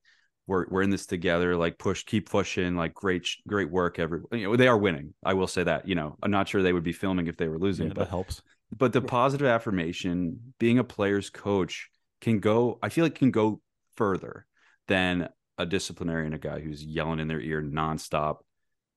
[0.47, 1.55] we're we're in this together.
[1.55, 2.75] Like push, keep pushing.
[2.75, 3.99] Like great, great work.
[3.99, 5.13] Every you know they are winning.
[5.23, 5.87] I will say that.
[5.87, 8.01] You know, I'm not sure they would be filming if they were losing, Yeah, but
[8.01, 8.41] that helps.
[8.77, 11.89] But the positive affirmation, being a player's coach,
[12.21, 12.79] can go.
[12.81, 13.61] I feel like can go
[13.95, 14.45] further
[14.87, 18.37] than a disciplinarian, a guy who's yelling in their ear nonstop.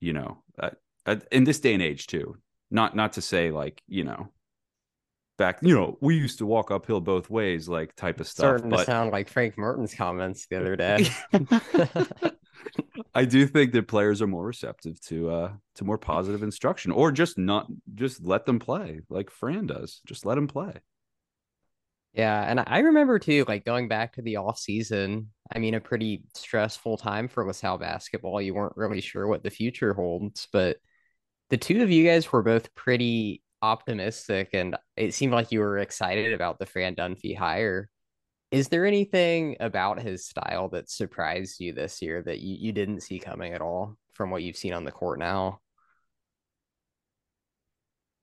[0.01, 0.71] You know, uh,
[1.07, 2.37] uh, in this day and age too.
[2.71, 4.29] Not not to say like you know,
[5.39, 8.59] back you know we used to walk uphill both ways like type of stuff.
[8.59, 11.09] Starting to sound like Frank Martin's comments the other day.
[13.15, 17.13] I do think that players are more receptive to uh to more positive instruction or
[17.13, 20.01] just not just let them play like Fran does.
[20.07, 20.75] Just let them play.
[22.15, 25.31] Yeah, and I remember too, like going back to the off season.
[25.55, 28.41] I mean, a pretty stressful time for LaSalle basketball.
[28.43, 30.79] You weren't really sure what the future holds, but
[31.51, 35.79] the two of you guys were both pretty optimistic, and it seemed like you were
[35.79, 37.89] excited about the Fran Dunphy hire.
[38.51, 43.03] Is there anything about his style that surprised you this year that you, you didn't
[43.03, 45.61] see coming at all from what you've seen on the court now?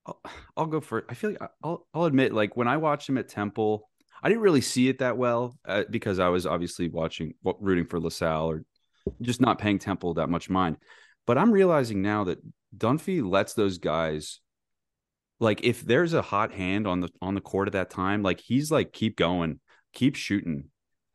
[0.05, 0.21] I'll,
[0.57, 1.05] I'll go for it.
[1.09, 3.89] I feel like I'll I'll admit like when I watched him at Temple,
[4.21, 7.99] I didn't really see it that well uh, because I was obviously watching rooting for
[7.99, 8.63] LaSalle or
[9.21, 10.77] just not paying Temple that much mind.
[11.27, 12.39] But I'm realizing now that
[12.75, 14.39] Dunphy lets those guys
[15.39, 18.39] like if there's a hot hand on the on the court at that time, like
[18.39, 19.59] he's like keep going,
[19.95, 20.65] keep shooting.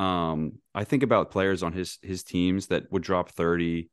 [0.00, 3.90] Um, I think about players on his his teams that would drop 30,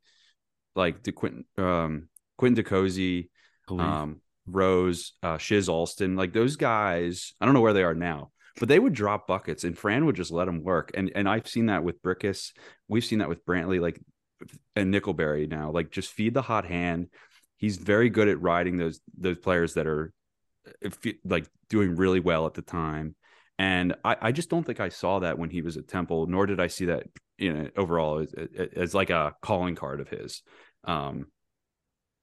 [0.74, 3.28] like the Quenton um Quenton DeCosey,
[3.70, 7.34] um, Rose, uh, Shizz Alston, like those guys.
[7.40, 10.16] I don't know where they are now, but they would drop buckets, and Fran would
[10.16, 10.90] just let them work.
[10.94, 12.52] And and I've seen that with Brickus.
[12.88, 14.00] We've seen that with Brantley, like
[14.74, 15.70] and Nickelberry now.
[15.70, 17.08] Like just feed the hot hand.
[17.58, 20.12] He's very good at riding those those players that are
[21.24, 23.14] like doing really well at the time.
[23.58, 26.46] And I, I just don't think I saw that when he was at Temple, nor
[26.46, 27.04] did I see that
[27.38, 28.32] you know overall as,
[28.76, 30.42] as like a calling card of his.
[30.84, 31.26] Um,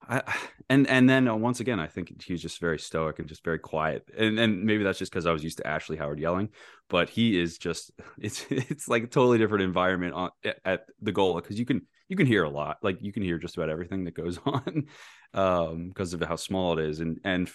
[0.08, 0.22] I,
[0.70, 3.60] and and then uh, once again, I think he's just very stoic and just very
[3.60, 6.50] quiet, and and maybe that's just because I was used to Ashley Howard yelling,
[6.90, 10.30] but he is just it's it's like a totally different environment on
[10.64, 13.40] at the Gola because you can you can hear a lot, like you can hear
[13.40, 14.86] just about everything that goes on,
[15.34, 17.50] um, because of how small it is, and and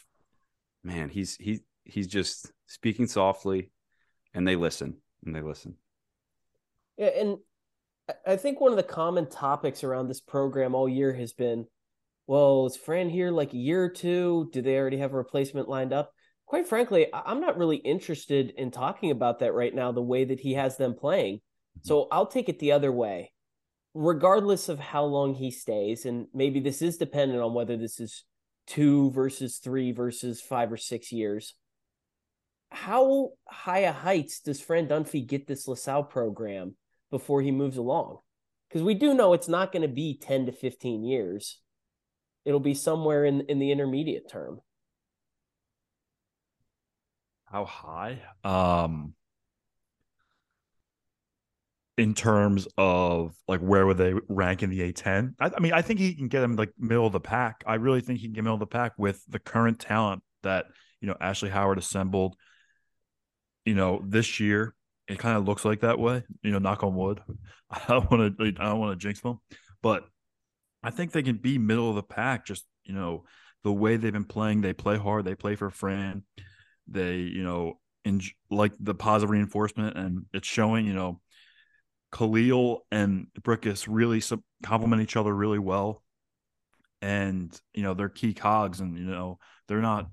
[0.82, 3.70] man, he's he he's just speaking softly,
[4.34, 5.74] and they listen and they listen.
[6.96, 7.38] Yeah, and
[8.26, 11.66] I- think one of the common topics around this program all year has been,
[12.26, 14.48] well, is Fran here like a year or two?
[14.52, 16.12] Do they already have a replacement lined up?
[16.46, 20.40] Quite frankly, I'm not really interested in talking about that right now, the way that
[20.40, 21.36] he has them playing.
[21.36, 21.86] Mm-hmm.
[21.86, 23.32] So I'll take it the other way.
[23.94, 28.24] Regardless of how long he stays, and maybe this is dependent on whether this is
[28.66, 31.54] two versus three versus five or six years.
[32.70, 36.76] How high a heights does Fran Dunphy get this LaSalle program
[37.10, 38.18] before he moves along?
[38.68, 41.60] Because we do know it's not going to be 10 to 15 years.
[42.44, 44.60] It'll be somewhere in, in the intermediate term.
[47.46, 48.22] How high?
[48.44, 49.14] Um,
[52.00, 55.34] in terms of like where would they rank in the A10?
[55.38, 57.62] I, I mean, I think he can get him like middle of the pack.
[57.66, 60.66] I really think he can get middle of the pack with the current talent that
[61.00, 62.36] you know Ashley Howard assembled.
[63.70, 64.74] You know, this year
[65.06, 66.24] it kind of looks like that way.
[66.42, 67.22] You know, knock on wood.
[67.70, 68.46] I don't want to.
[68.58, 69.38] I don't want to jinx them,
[69.80, 70.02] but
[70.82, 72.44] I think they can be middle of the pack.
[72.44, 73.22] Just you know,
[73.62, 75.24] the way they've been playing, they play hard.
[75.24, 76.24] They play for Fran.
[76.88, 80.84] They you know, in like the positive reinforcement, and it's showing.
[80.84, 81.20] You know,
[82.10, 84.20] Khalil and Brickus really
[84.64, 86.02] complement each other really well,
[87.00, 90.08] and you know they're key cogs, and you know they're not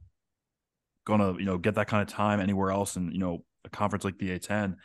[1.07, 4.03] gonna you know get that kind of time anywhere else and you know a conference
[4.03, 4.75] like the A10.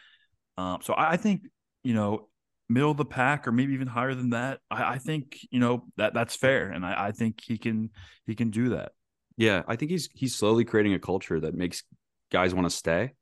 [0.58, 1.42] Um, so I, I think
[1.82, 2.28] you know
[2.68, 4.60] middle of the pack or maybe even higher than that.
[4.70, 7.90] I, I think you know that that's fair, and I, I think he can
[8.26, 8.92] he can do that.
[9.36, 11.84] Yeah, I think he's he's slowly creating a culture that makes
[12.30, 13.12] guys want to stay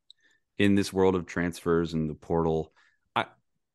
[0.59, 2.73] in this world of transfers and the portal.
[3.14, 3.27] I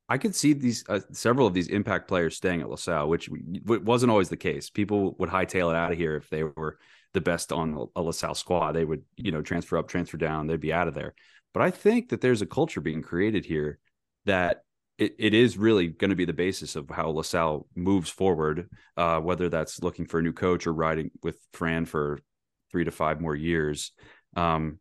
[0.09, 3.29] I could see these uh, several of these impact players staying at LaSalle, which
[3.65, 4.69] wasn't always the case.
[4.69, 6.77] People would hightail it out of here if they were
[7.13, 8.73] the best on a LaSalle squad.
[8.73, 10.47] They would you know transfer up, transfer down.
[10.47, 11.15] They'd be out of there.
[11.55, 13.79] But I think that there's a culture being created here
[14.25, 14.63] that
[14.97, 19.21] it, it is really going to be the basis of how LaSalle moves forward, uh,
[19.21, 22.19] whether that's looking for a new coach or riding with Fran for
[22.73, 23.93] three to five more years.
[24.35, 24.79] Um,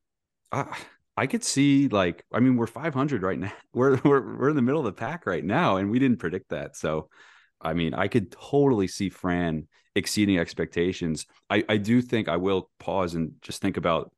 [0.51, 0.77] I,
[1.16, 3.53] I could see like, I mean, we're 500 right now.
[3.72, 6.51] We're, we're, we're in the middle of the pack right now, and we didn't predict
[6.51, 6.77] that.
[6.77, 7.09] So,
[7.61, 11.27] I mean, I could totally see Fran exceeding expectations.
[11.49, 14.11] I, I do think I will pause and just think about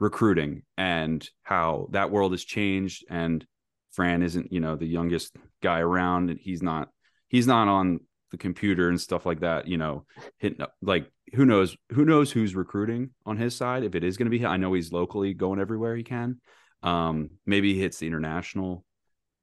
[0.00, 3.44] recruiting and how that world has changed and
[3.92, 6.88] Fran isn't, you know, the youngest guy around and he's not
[7.28, 10.04] he's not on the computer and stuff like that, you know,
[10.38, 14.16] hitting up like who knows who knows who's recruiting on his side if it is
[14.16, 16.40] going to be I know he's locally going everywhere he can.
[16.82, 18.84] Um maybe he hits the international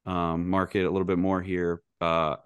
[0.05, 1.81] um market a little bit more here.
[1.99, 2.37] Uh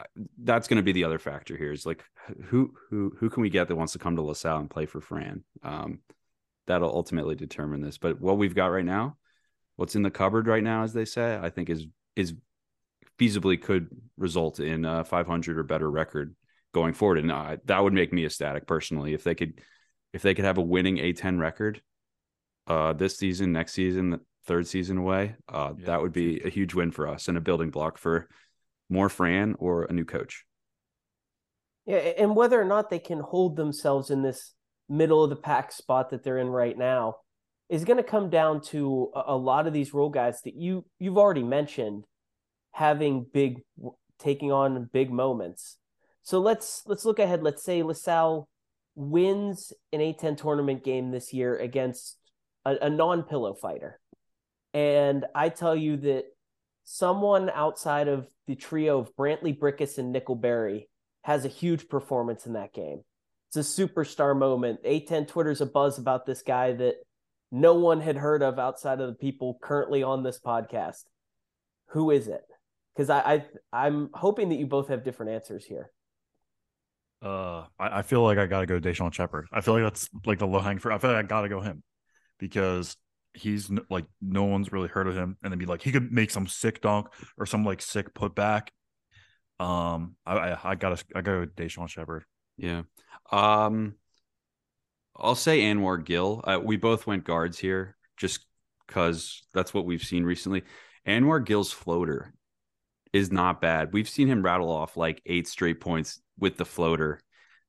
[0.42, 2.04] that's going to be the other factor here is like
[2.46, 5.02] who who who can we get that wants to come to LaSalle and play for
[5.02, 5.44] Fran?
[5.62, 6.00] Um
[6.70, 7.98] that'll ultimately determine this.
[7.98, 9.18] But what we've got right now,
[9.76, 12.36] what's in the cupboard right now, as they say, I think is is
[13.20, 16.36] feasibly could result in a 500 or better record
[16.74, 17.18] going forward.
[17.18, 19.60] And uh, that would make me ecstatic personally if they could
[20.14, 21.82] if they could have a winning A10 record
[22.68, 25.36] uh, this season, next season, third season away.
[25.52, 28.30] Uh, Yeah, that would be a huge win for us and a building block for
[28.90, 30.46] more Fran or a new coach.
[31.88, 34.54] Yeah, and whether or not they can hold themselves in this
[34.90, 37.18] middle of the pack spot that they're in right now
[37.70, 41.18] is going to come down to a, lot of these role guys that you you've
[41.18, 42.06] already mentioned
[42.72, 43.62] having big
[44.18, 45.78] taking on big moments.
[46.24, 47.44] So let's let's look ahead.
[47.44, 48.50] Let's say LaSalle
[48.96, 52.18] wins an A10 tournament game this year against
[52.66, 54.00] a, a non-pillow fighter.
[54.74, 56.26] And I tell you that
[56.84, 60.88] someone outside of the trio of Brantley Brickus and Nickelberry
[61.24, 63.02] has a huge performance in that game.
[63.50, 64.84] It's a superstar moment.
[64.84, 66.96] A10 Twitter's a buzz about this guy that
[67.52, 71.04] no one had heard of outside of the people currently on this podcast.
[71.90, 72.44] Who is it?
[72.96, 73.46] Because I, I
[73.88, 75.90] I'm hoping that you both have different answers here.
[77.24, 79.48] Uh, I, I feel like I gotta go Daeshon Shepherd.
[79.52, 80.94] I feel like that's like the low hanging fruit.
[80.94, 81.82] I feel like I gotta go him
[82.38, 82.96] because
[83.34, 86.30] he's like no one's really heard of him, and then be like he could make
[86.30, 88.68] some sick dunk or some like sick putback.
[89.60, 92.26] Um, I I, I gotta I gotta go Daeshon Shepherd.
[92.60, 92.84] Yeah.
[93.32, 93.96] Um,
[95.16, 96.42] I'll say Anwar Gill.
[96.44, 98.46] Uh, we both went guards here just
[98.88, 100.64] because that's what we've seen recently.
[101.08, 102.34] Anwar Gill's floater
[103.14, 103.94] is not bad.
[103.94, 107.20] We've seen him rattle off like eight straight points with the floater.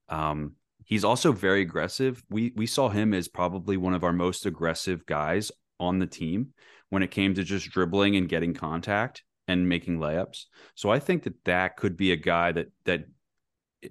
[0.09, 0.53] Um,
[0.85, 2.23] he's also very aggressive.
[2.29, 6.53] We we saw him as probably one of our most aggressive guys on the team
[6.89, 10.45] when it came to just dribbling and getting contact and making layups.
[10.75, 13.05] So I think that that could be a guy that that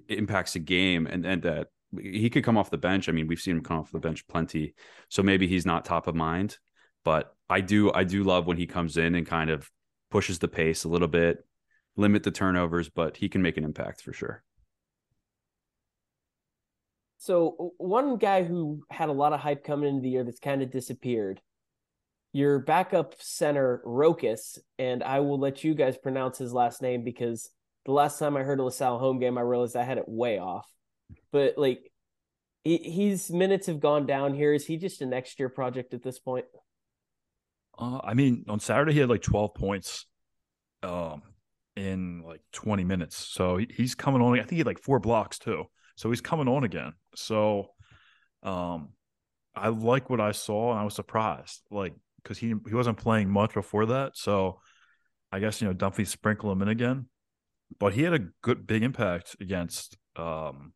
[0.09, 1.67] impacts the game and and that
[1.99, 3.09] he could come off the bench.
[3.09, 4.73] I mean, we've seen him come off the bench plenty.
[5.09, 6.57] So maybe he's not top of mind,
[7.03, 9.69] but I do I do love when he comes in and kind of
[10.09, 11.45] pushes the pace a little bit,
[11.95, 14.43] limit the turnovers, but he can make an impact for sure.
[17.17, 20.63] So one guy who had a lot of hype coming into the year that's kind
[20.63, 21.39] of disappeared.
[22.33, 27.49] Your backup center Rokas, and I will let you guys pronounce his last name because
[27.85, 30.39] the last time I heard a LaSalle home game, I realized I had it way
[30.39, 30.67] off.
[31.31, 31.91] But like,
[32.63, 34.53] he, he's minutes have gone down here.
[34.53, 36.45] Is he just a next year project at this point?
[37.77, 40.05] Uh, I mean, on Saturday he had like 12 points,
[40.83, 41.23] um,
[41.75, 43.17] in like 20 minutes.
[43.17, 44.33] So he, he's coming on.
[44.33, 45.65] I think he had like four blocks too.
[45.95, 46.93] So he's coming on again.
[47.15, 47.71] So,
[48.43, 48.89] um,
[49.55, 53.29] I like what I saw, and I was surprised, like because he he wasn't playing
[53.29, 54.15] much before that.
[54.15, 54.61] So,
[55.31, 57.07] I guess you know Dunphy sprinkle him in again,
[57.79, 60.73] but he had a good big impact against um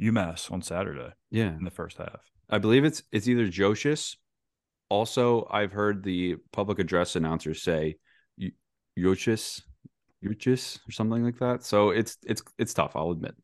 [0.00, 1.54] UMass on Saturday Yeah.
[1.56, 2.20] in the first half.
[2.50, 4.16] I believe it's it's either Jocius.
[4.88, 7.96] Also, I've heard the public address announcers say
[8.36, 8.50] "Yo-
[8.98, 9.62] Yochis,
[10.22, 11.62] Yochis or something like that.
[11.64, 12.96] So it's it's it's tough.
[12.96, 13.34] I'll admit.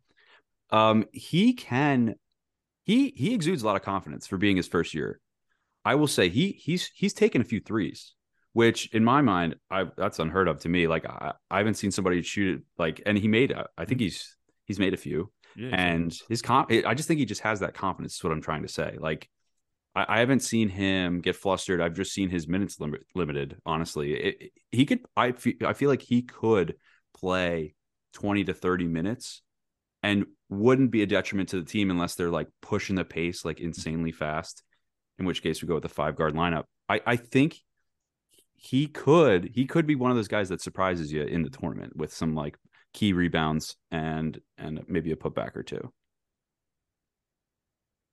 [0.71, 2.15] Um, he can,
[2.85, 5.21] he he exudes a lot of confidence for being his first year.
[5.85, 8.15] I will say he he's he's taken a few threes,
[8.53, 10.87] which in my mind, I that's unheard of to me.
[10.87, 13.51] Like I, I haven't seen somebody shoot it like, and he made.
[13.53, 15.31] a- I think he's he's made a few.
[15.57, 18.41] Yeah, and his comp i just think he just has that confidence is what i'm
[18.41, 18.97] trying to say.
[19.01, 19.29] Like
[19.97, 21.81] i, I haven't seen him get flustered.
[21.81, 24.15] I've just seen his minutes limit, limited honestly.
[24.15, 26.77] It, it- he could I feel, I feel like he could
[27.17, 27.75] play
[28.15, 29.43] 20 to 30 minutes
[30.03, 33.61] and wouldn't be a detriment to the team unless they're like pushing the pace like
[33.61, 34.63] insanely fast
[35.19, 36.65] in which case we go with the five guard lineup.
[36.89, 37.57] I i think
[38.63, 41.97] he could he could be one of those guys that surprises you in the tournament
[41.97, 42.59] with some like
[42.93, 45.91] key rebounds and and maybe a putback or two.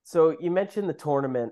[0.05, 1.51] So you mentioned the tournament.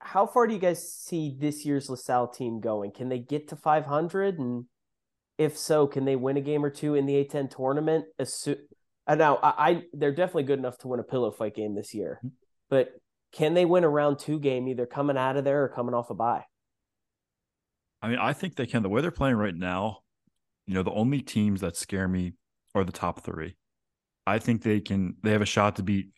[0.00, 2.90] How far do you guys see this year's LaSalle team going?
[2.90, 4.40] Can they get to 500?
[4.40, 4.64] And
[5.38, 8.06] if so, can they win a game or two in the A10 tournament?
[8.20, 8.58] Assu-
[9.08, 12.18] now, I, I they're definitely good enough to win a pillow fight game this year,
[12.18, 12.34] mm-hmm.
[12.70, 12.88] but
[13.30, 16.10] can they win a round two game either coming out of there or coming off
[16.10, 16.42] a bye?
[18.02, 18.82] I mean, I think they can.
[18.82, 19.98] The way they're playing right now,
[20.66, 22.34] you know, the only teams that scare me
[22.74, 23.56] are the top three.
[24.26, 25.16] I think they can.
[25.22, 26.10] They have a shot to beat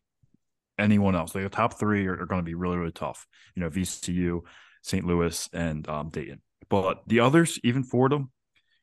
[0.78, 1.34] anyone else.
[1.34, 3.26] Like the top three are, are going to be really, really tough.
[3.54, 4.40] You know, VCU,
[4.82, 5.04] St.
[5.06, 6.40] Louis, and um, Dayton.
[6.68, 8.30] But the others, even Fordham,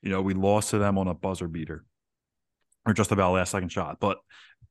[0.01, 1.85] You know, we lost to them on a buzzer beater
[2.85, 3.97] or just about last second shot.
[3.99, 4.19] But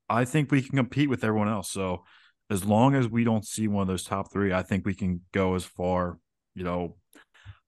[0.08, 1.70] I think we can compete with everyone else.
[1.70, 2.04] So
[2.50, 5.20] as long as we don't see one of those top three, I think we can
[5.32, 6.18] go as far.
[6.54, 6.96] You know,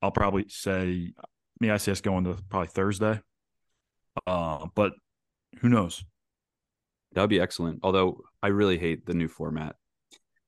[0.03, 1.12] I'll probably say
[1.61, 3.20] me, I see us going to probably Thursday.
[4.26, 4.92] Uh, but
[5.61, 6.05] who knows?
[7.12, 7.80] That would be excellent.
[7.82, 9.76] Although I really hate the new format.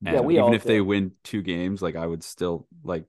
[0.01, 3.05] Yeah, we even all if they win two games, like I would still like.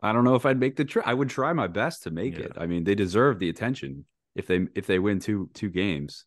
[0.00, 1.06] I don't know if I'd make the trip.
[1.06, 2.46] I would try my best to make Yeah.
[2.46, 2.52] it.
[2.56, 4.04] I mean, they deserve the attention
[4.34, 6.24] if they if they win two two games.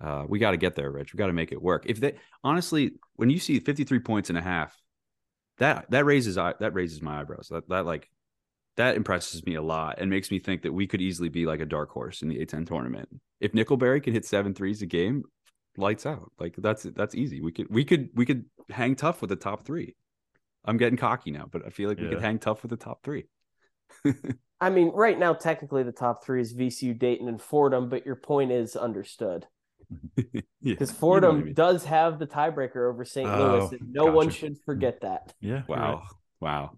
[0.00, 1.12] Uh, we got to get there, Rich.
[1.12, 1.84] We got to make it work.
[1.86, 4.76] If they honestly, when you see fifty three points and a half,
[5.58, 7.48] that that raises eye- that raises my eyebrows.
[7.50, 8.08] That that like
[8.78, 11.60] that impresses me a lot and makes me think that we could easily be like
[11.60, 13.08] a dark horse in the A10 tournament.
[13.40, 15.24] If Nickelberry can hit seven threes a game,
[15.76, 16.32] lights out.
[16.38, 17.40] Like that's that's easy.
[17.40, 19.96] We could we could we could hang tough with the top three.
[20.64, 23.02] I'm getting cocky now, but I feel like we could hang tough with the top
[23.02, 23.26] three.
[24.60, 28.16] I mean, right now, technically, the top three is VCU, Dayton, and Fordham, but your
[28.16, 29.46] point is understood.
[30.16, 31.54] yeah, Because you know Fordham I mean.
[31.54, 33.28] does have the tiebreaker over St.
[33.28, 35.32] Oh, Louis, and no one should forget that.
[35.40, 35.62] Yeah.
[35.68, 36.04] Wow, right.
[36.40, 36.70] wow.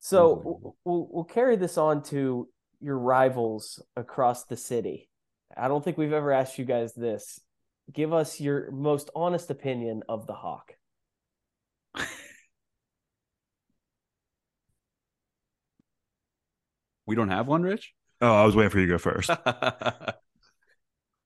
[0.00, 2.48] So we'll, we'll carry this on to
[2.80, 5.08] your rivals across the city.
[5.56, 7.38] I don't think we've ever asked you guys this.
[7.92, 10.72] Give us your most honest opinion of the Hawk.
[17.10, 17.92] We don't have one, Rich.
[18.20, 19.30] Oh, I was waiting for you to go first.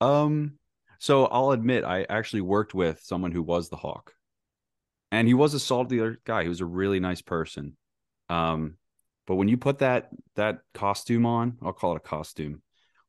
[0.01, 0.55] um,
[0.99, 4.14] so I'll admit I actually worked with someone who was the Hawk,
[5.12, 6.45] and he was a salty guy.
[6.45, 7.77] He was a really nice person.
[8.29, 8.77] Um,
[9.27, 12.62] but when you put that that costume on, I'll call it a costume.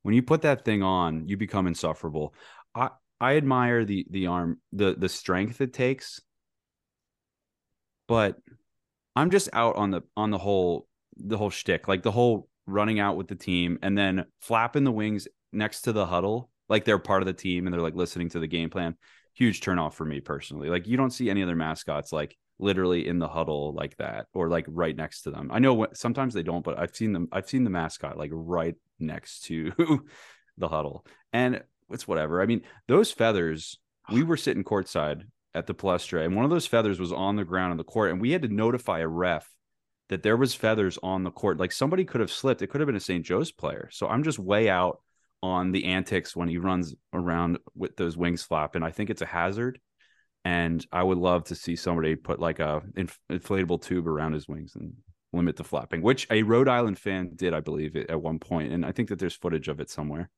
[0.04, 2.34] When you put that thing on, you become insufferable.
[2.74, 2.90] I
[3.20, 6.22] I admire the the arm the the strength it takes,
[8.08, 8.38] but
[9.16, 10.88] I'm just out on the on the whole
[11.18, 14.92] the whole shtick, like the whole running out with the team and then flapping the
[14.92, 18.30] wings next to the huddle, like they're part of the team and they're like listening
[18.30, 18.96] to the game plan.
[19.34, 20.70] Huge turnoff for me personally.
[20.70, 24.50] Like you don't see any other mascots like literally in the huddle like that or
[24.50, 25.50] like right next to them.
[25.52, 27.28] I know what, sometimes they don't, but I've seen them.
[27.32, 29.74] I've seen the mascot like right next to
[30.58, 32.42] the huddle, and it's whatever.
[32.42, 33.80] I mean, those feathers.
[34.12, 37.46] We were sitting courtside at the Palestra, and one of those feathers was on the
[37.46, 39.50] ground in the court, and we had to notify a ref
[40.10, 41.60] that there was feathers on the court.
[41.60, 42.62] Like somebody could have slipped.
[42.62, 43.26] It could have been a St.
[43.26, 43.90] Joe's player.
[43.92, 45.02] So I'm just way out
[45.42, 49.22] on the antics when he runs around with those wings flap, And I think it's
[49.22, 49.80] a hazard.
[50.46, 54.48] And I would love to see somebody put like a inf- inflatable tube around his
[54.48, 54.94] wings and
[55.34, 58.74] limit the flapping, which a Rhode Island fan did, I believe, at one point.
[58.74, 60.32] And I think that there's footage of it somewhere.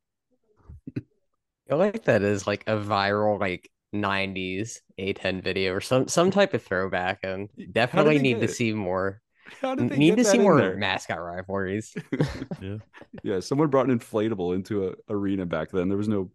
[1.70, 6.53] I like that is like a viral like 90s A10 video or some some type
[6.53, 8.47] of throwback and definitely need to it?
[8.47, 9.22] see more
[9.62, 10.78] How did they need to see more there?
[10.78, 11.95] mascot rivalries.
[12.60, 12.78] Yeah.
[13.24, 15.89] Yeah, someone brought an inflatable into a arena back then.
[15.89, 16.32] There was no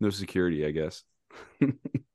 [0.00, 1.02] no security, I guess.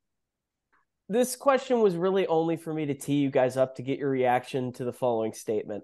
[1.11, 4.09] This question was really only for me to tee you guys up to get your
[4.09, 5.83] reaction to the following statement.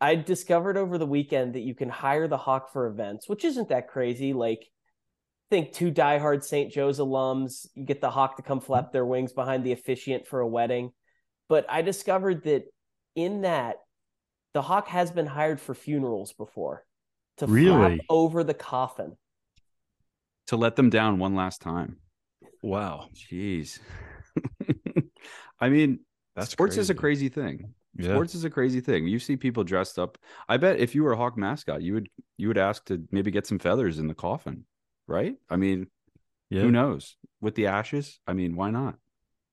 [0.00, 3.68] I discovered over the weekend that you can hire the Hawk for events, which isn't
[3.68, 4.32] that crazy.
[4.32, 4.68] Like,
[5.48, 6.72] think two diehard St.
[6.72, 10.40] Joe's alums, you get the Hawk to come flap their wings behind the officiant for
[10.40, 10.90] a wedding.
[11.48, 12.64] But I discovered that
[13.14, 13.76] in that,
[14.54, 16.84] the Hawk has been hired for funerals before
[17.36, 18.00] to flap Really?
[18.10, 19.16] over the coffin.
[20.48, 21.98] To let them down one last time.
[22.60, 23.06] Wow.
[23.14, 23.78] Jeez.
[25.64, 26.00] I mean,
[26.36, 27.28] That's sports is a crazy.
[27.28, 27.74] crazy thing.
[27.96, 28.10] Yeah.
[28.10, 29.06] Sports is a crazy thing.
[29.06, 30.18] You see people dressed up.
[30.48, 33.30] I bet if you were a Hawk mascot, you would you would ask to maybe
[33.30, 34.64] get some feathers in the coffin,
[35.06, 35.36] right?
[35.48, 35.86] I mean,
[36.50, 36.62] Yeah.
[36.62, 37.16] who knows?
[37.40, 38.96] With the ashes, I mean, why not?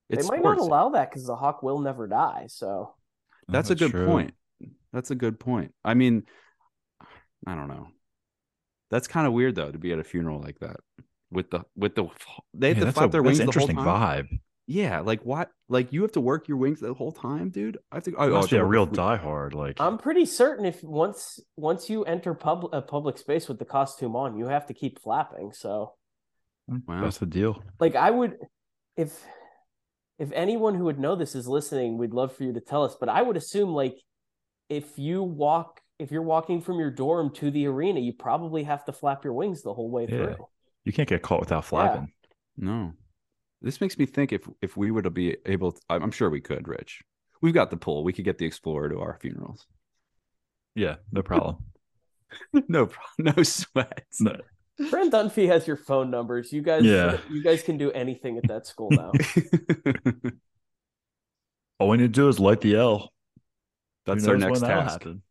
[0.10, 0.60] It's they might sports.
[0.60, 2.48] not allow that because the Hawk will never die.
[2.50, 2.96] So
[3.48, 4.06] Oh, That's a good true.
[4.06, 4.34] point.
[4.92, 5.74] That's a good point.
[5.86, 6.24] I mean,
[7.48, 7.88] I don't know.
[8.90, 10.78] That's kind of weird though to be at a funeral like that
[11.32, 12.10] with the with the
[12.54, 14.28] they have Yeah, to that's flap a, their that's wings an the whole interesting time.
[14.28, 14.40] vibe.
[14.72, 15.52] Yeah, like what?
[15.68, 17.78] Like you have to work your wings the whole time, dude.
[17.92, 18.16] I have to.
[18.18, 19.54] Oh, It oh, must be a real for- diehard.
[19.54, 23.66] Like I'm pretty certain if once once you enter pub a public space with the
[23.66, 25.52] costume on, you have to keep flapping.
[25.52, 25.94] So
[26.70, 26.82] mm.
[26.88, 27.02] Wow.
[27.02, 27.62] that's the deal.
[27.82, 28.38] like I would
[28.96, 29.22] if
[30.18, 32.96] if anyone who would know this is listening, we'd love for you to tell us.
[32.98, 33.98] But I would assume like
[34.70, 38.86] if you walk if you're walking from your dorm to the arena, you probably have
[38.86, 40.36] to flap your wings the whole way Yeah.
[40.36, 40.48] through.
[40.86, 42.12] You can't get caught without flapping.
[42.58, 42.94] No,
[43.62, 46.30] this makes me think if if we were to be able, to, I'm I'm sure
[46.30, 46.68] we could.
[46.68, 47.02] Rich,
[47.42, 48.04] we've got the pull.
[48.04, 49.66] We could get the Explorer to our funerals.
[50.76, 51.58] Yeah, no problem.
[52.70, 53.04] no, pro-
[53.34, 54.22] no sweats.
[54.22, 54.38] No.
[54.90, 56.54] Brent Dunphy has your phone numbers.
[56.54, 57.18] You guys Yeah.
[57.30, 59.12] you guys can do anything at that school now.
[61.80, 63.12] All we need to do is light the L.
[64.06, 64.92] That's our next that'll task.
[64.94, 65.22] happen?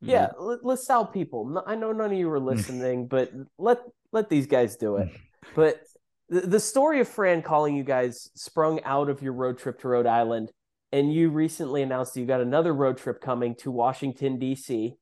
[0.00, 1.62] Yeah, let, LaSalle people.
[1.66, 3.78] I know none of you were listening, but let
[4.12, 5.08] let these guys do it.
[5.54, 5.82] But
[6.30, 10.06] the, story of Fran calling you guys sprung out of your road trip to Rhode
[10.06, 10.52] Island,
[10.92, 14.94] and you recently announced you got another road trip coming to Washington D.C.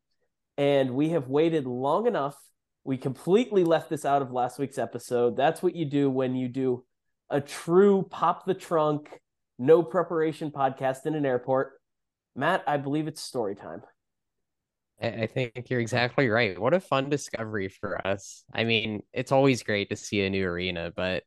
[0.57, 2.37] And we have waited long enough.
[2.85, 5.37] We completely left this out of last week's episode.
[5.37, 6.85] That's what you do when you do
[7.31, 9.21] a true pop the trunk,
[9.59, 11.79] no preparation podcast in an airport.
[12.35, 13.83] Matt, I believe it's story time.
[15.01, 16.59] I think you're exactly right.
[16.59, 18.45] What a fun discovery for us.
[18.53, 21.23] I mean, it's always great to see a new arena, but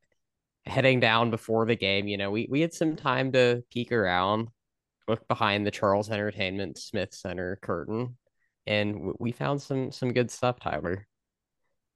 [0.65, 4.49] heading down before the game, you know, we, we had some time to peek around,
[5.07, 8.17] look behind the Charles Entertainment Smith Center curtain,
[8.67, 11.07] and we found some some good stuff, Tyler.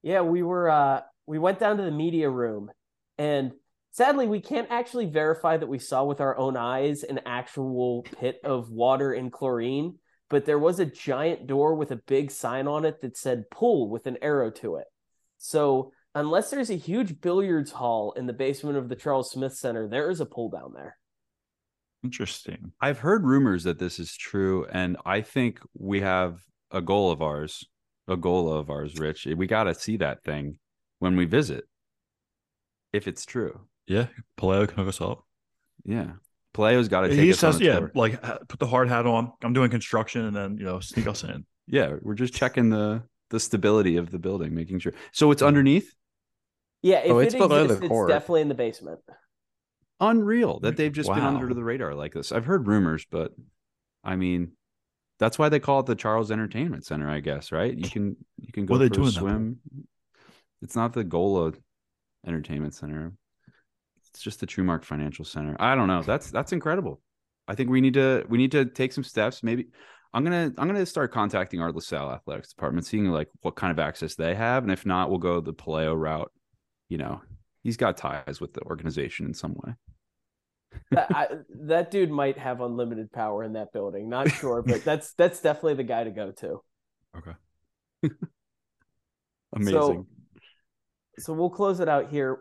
[0.02, 2.72] Yeah, we were uh we went down to the media room
[3.18, 3.52] and
[3.92, 8.40] sadly we can't actually verify that we saw with our own eyes an actual pit
[8.44, 9.98] of water and chlorine,
[10.30, 13.90] but there was a giant door with a big sign on it that said pool
[13.90, 14.88] with an arrow to it.
[15.38, 19.88] So, unless there's a huge billiards hall in the basement of the Charles Smith Center,
[19.88, 20.98] there is a pool down there.
[22.04, 22.72] Interesting.
[22.80, 26.40] I've heard rumors that this is true, and I think we have
[26.72, 27.66] a goal of ours,
[28.08, 29.26] a goal of ours, Rich.
[29.26, 30.60] We got to see that thing
[31.00, 31.66] when we visit,
[32.94, 33.60] if it's true.
[33.88, 34.08] Yeah,
[34.40, 35.26] Paleo can hook us up.
[35.84, 36.14] Yeah,
[36.56, 37.92] Palayo's got to take He us says, yeah, tour.
[37.96, 39.32] like put the hard hat on.
[39.44, 41.46] I'm doing construction, and then you know sneak us in.
[41.68, 44.94] Yeah, we're just checking the the stability of the building, making sure.
[45.12, 45.94] So it's underneath.
[46.82, 49.00] Yeah, if Oh, it it's below the exists, it's definitely in the basement.
[50.00, 52.32] Unreal that they've just been under the radar like this.
[52.32, 53.32] I've heard rumors, but
[54.04, 54.52] I mean,
[55.20, 57.76] that's why they call it the Charles Entertainment Center, I guess, right?
[57.76, 59.60] You can you can go What are they for a doing that swim.
[60.62, 61.54] It's not the Gola
[62.26, 63.14] Entertainment Center.
[64.16, 65.58] It's just the TruMark Financial Center.
[65.60, 66.02] I don't know.
[66.02, 67.02] That's that's incredible.
[67.50, 69.44] I think we need to we need to take some steps.
[69.44, 69.68] Maybe
[70.14, 73.80] I'm gonna I'm gonna start contacting our LaSalle athletics department, seeing like what kind of
[73.80, 76.32] access they have, and if not, we'll go the Paleo route.
[76.88, 77.22] You know,
[77.62, 79.74] he's got ties with the organization in some way.
[80.92, 81.28] that, I,
[81.64, 84.08] that dude might have unlimited power in that building.
[84.08, 86.62] Not sure, but that's that's definitely the guy to go to.
[87.18, 88.14] Okay.
[89.54, 89.74] Amazing.
[89.74, 90.08] So,
[91.18, 92.40] so we'll close it out here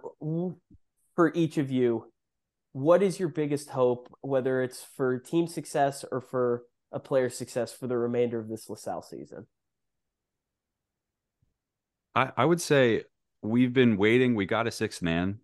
[1.15, 2.11] for each of you.
[2.73, 7.73] What is your biggest hope, whether it's for team success or for a player success
[7.73, 9.47] for the remainder of this LaSalle season?
[12.15, 13.05] I, I would say
[13.43, 14.35] we've been waiting.
[14.35, 15.39] We got a sixth man,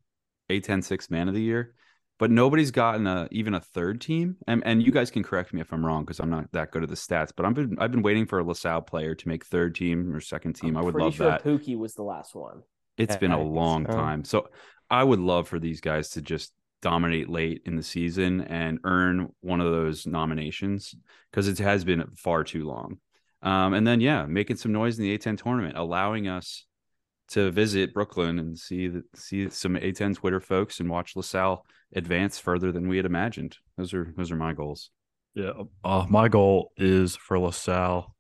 [0.51, 1.75] A10 sixth man of the year,
[2.19, 4.37] but nobody's gotten a even a third team.
[4.47, 6.83] And and you guys can correct me if I'm wrong because I'm not that good
[6.83, 7.33] at the stats.
[7.37, 10.21] But I've been I've been waiting for a LaSalle player to make third team or
[10.21, 10.77] second team.
[10.77, 11.45] I'm I would love sure that.
[11.45, 12.63] Pookie was the last one.
[12.97, 13.93] It's been a long so.
[13.93, 14.25] time.
[14.25, 14.49] So
[14.91, 19.33] I would love for these guys to just dominate late in the season and earn
[19.41, 20.95] one of those nominations
[21.31, 22.99] because it has been far too long.
[23.43, 26.65] Um, and then yeah, making some noise in the A10 tournament, allowing us
[27.31, 31.65] to visit Brooklyn and see the, see some A10 Twitter folks and watch LaSalle
[31.95, 33.57] advance further than we had imagined.
[33.77, 34.91] Those are those are my goals.
[35.35, 35.53] Yeah.
[35.85, 38.15] Uh, my goal is for LaSalle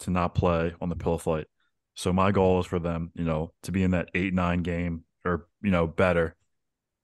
[0.00, 1.46] to not play on the pillow fight.
[1.94, 5.04] So my goal is for them, you know, to be in that eight nine game
[5.26, 6.34] or you know better.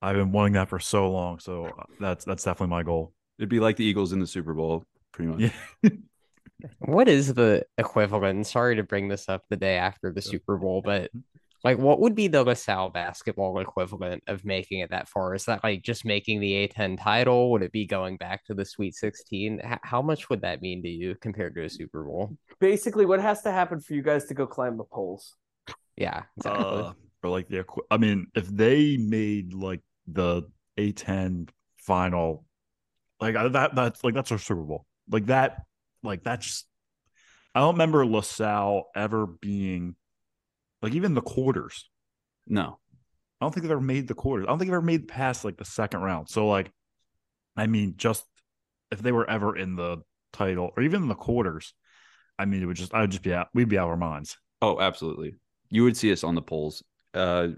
[0.01, 3.13] I've been wanting that for so long, so uh, that's that's definitely my goal.
[3.39, 5.53] It'd be like the Eagles in the Super Bowl, pretty much.
[5.83, 5.89] Yeah.
[6.79, 8.47] What is the equivalent?
[8.47, 11.11] Sorry to bring this up the day after the Super Bowl, but
[11.63, 15.33] like, what would be the LaSalle basketball equivalent of making it that far?
[15.33, 17.51] Is that like just making the A10 title?
[17.51, 19.61] Would it be going back to the Sweet 16?
[19.63, 22.35] H- how much would that mean to you compared to a Super Bowl?
[22.59, 25.35] Basically, what has to happen for you guys to go climb the poles?
[25.95, 26.81] Yeah, exactly.
[26.81, 26.93] Uh,
[27.23, 30.43] or like the I mean, if they made like the
[30.77, 32.45] A10 final,
[33.19, 34.85] like that that's like that's our Super Bowl.
[35.09, 35.63] Like that,
[36.03, 36.67] like that's just
[37.55, 39.95] I don't remember LaSalle ever being
[40.81, 41.89] like even the quarters.
[42.47, 42.79] No.
[43.39, 44.45] I don't think they've ever made the quarters.
[44.45, 46.29] I don't think they've ever made past like the second round.
[46.29, 46.71] So like,
[47.55, 48.25] I mean, just
[48.91, 49.97] if they were ever in the
[50.31, 51.73] title or even in the quarters,
[52.39, 53.47] I mean, it would just I would just be out.
[53.53, 54.37] We'd be out of our minds.
[54.61, 55.35] Oh, absolutely.
[55.69, 56.83] You would see us on the polls.
[57.13, 57.49] Uh,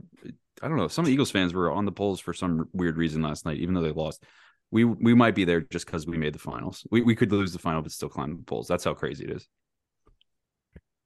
[0.62, 0.88] I don't know.
[0.88, 3.82] Some Eagles fans were on the polls for some weird reason last night, even though
[3.82, 4.24] they lost.
[4.72, 6.86] We we might be there just because we made the finals.
[6.92, 8.68] We we could lose the final, but still climb the polls.
[8.68, 9.48] That's how crazy it is.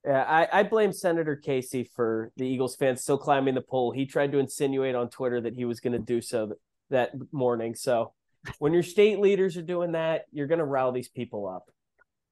[0.05, 3.91] Yeah, I, I blame Senator Casey for the Eagles fans still climbing the pole.
[3.91, 7.11] He tried to insinuate on Twitter that he was going to do so th- that
[7.33, 7.75] morning.
[7.75, 8.13] So
[8.59, 11.69] when your state leaders are doing that, you're going to rile these people up.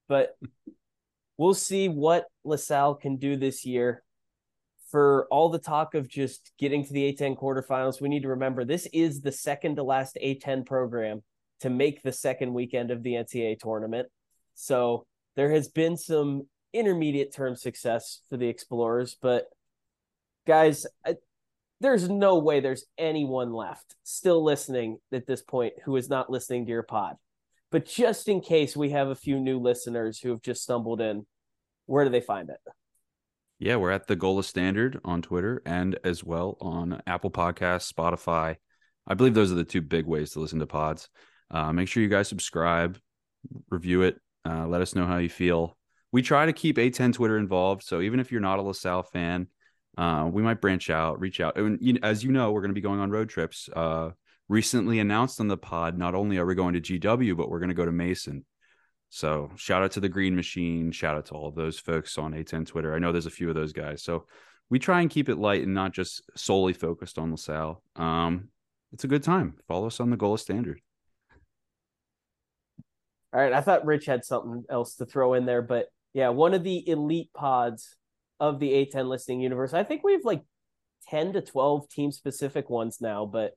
[0.08, 0.38] But
[1.38, 4.02] we'll see what LaSalle can do this year.
[4.92, 8.64] For all the talk of just getting to the A10 quarterfinals, we need to remember
[8.64, 11.24] this is the second to last A10 program
[11.60, 14.08] to make the second weekend of the NCAA tournament.
[14.56, 19.18] So there has been some intermediate term success for the Explorers.
[19.22, 19.46] But
[20.46, 21.16] guys, I,
[21.82, 26.66] there's no way there's anyone left still listening at this point who is not listening
[26.66, 27.16] to your pod.
[27.72, 31.26] But just in case we have a few new listeners who have just stumbled in,
[31.86, 32.60] where do they find it?
[33.60, 38.58] Yeah, we're at the Gola Standard on Twitter and as well on Apple Podcasts, Spotify.
[39.08, 41.10] I believe those are the two big ways to listen to pods.
[41.50, 43.00] Uh, make sure you guys subscribe,
[43.70, 45.76] review it, uh, let us know how you feel.
[46.12, 49.48] We try to keep A10 Twitter involved, so even if you're not a LaSalle fan,
[49.98, 51.58] uh, we might branch out, reach out.
[51.58, 53.70] And you, as you know, we're going to be going on road trips.
[53.76, 54.12] Uh,
[54.50, 57.70] recently announced on the pod, not only are we going to GW, but we're going
[57.70, 58.46] to go to Mason.
[59.10, 60.92] So shout out to the Green Machine.
[60.92, 62.94] Shout out to all those folks on A10 Twitter.
[62.94, 64.04] I know there's a few of those guys.
[64.04, 64.26] So
[64.70, 67.82] we try and keep it light and not just solely focused on LaSalle.
[67.96, 68.50] Um,
[68.92, 69.56] it's a good time.
[69.68, 70.82] Follow us on the Gola Standard.
[73.34, 76.54] All right, I thought Rich had something else to throw in there, but yeah, one
[76.54, 77.96] of the elite pods
[78.40, 79.74] of the A10 listing universe.
[79.74, 80.44] I think we have like
[81.10, 83.54] 10 to 12 team specific ones now, but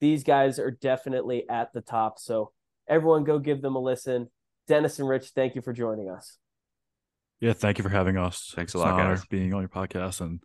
[0.00, 2.18] these guys are definitely at the top.
[2.18, 2.52] So
[2.88, 4.28] everyone go give them a listen.
[4.70, 6.38] Dennis and Rich, thank you for joining us.
[7.40, 8.52] Yeah, thank you for having us.
[8.54, 9.26] Thanks a lot, an honor guys.
[9.26, 10.40] being on your podcast and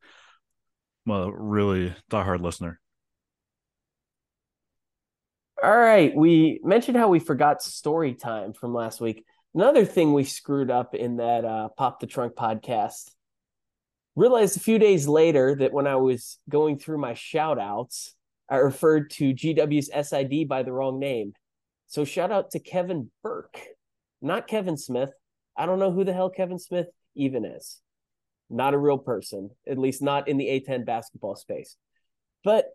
[1.06, 2.80] well, a really diehard listener.
[5.64, 9.24] All right, we mentioned how we forgot story time from last week.
[9.54, 13.12] Another thing we screwed up in that uh, Pop the Trunk podcast.
[14.16, 18.16] Realized a few days later that when I was going through my shout outs,
[18.50, 21.34] I referred to GW's SID by the wrong name.
[21.86, 23.60] So shout out to Kevin Burke,
[24.26, 25.12] not Kevin Smith.
[25.56, 27.80] I don't know who the hell Kevin Smith even is.
[28.50, 31.78] Not a real person, at least not in the A10 basketball space.
[32.44, 32.66] But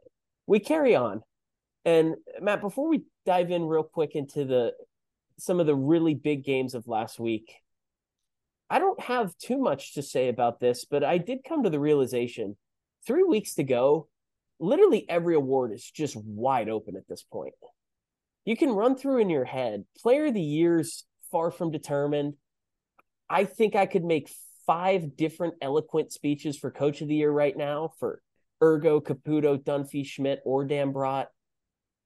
[0.47, 1.23] we carry on.
[1.85, 4.73] And Matt, before we dive in real quick into the
[5.39, 7.55] some of the really big games of last week,
[8.69, 11.81] I don't have too much to say about this, but I did come to the
[11.81, 12.57] realization
[13.07, 14.09] three weeks to go,
[14.59, 17.55] literally every award is just wide open at this point.
[18.45, 19.85] You can run through in your head.
[19.99, 22.35] Player of the year's far from determined.
[23.29, 24.31] I think I could make
[24.67, 28.21] five different eloquent speeches for coach of the year right now for
[28.63, 31.27] Urgo, Caputo, Dunphy, Schmidt, or Dambrot.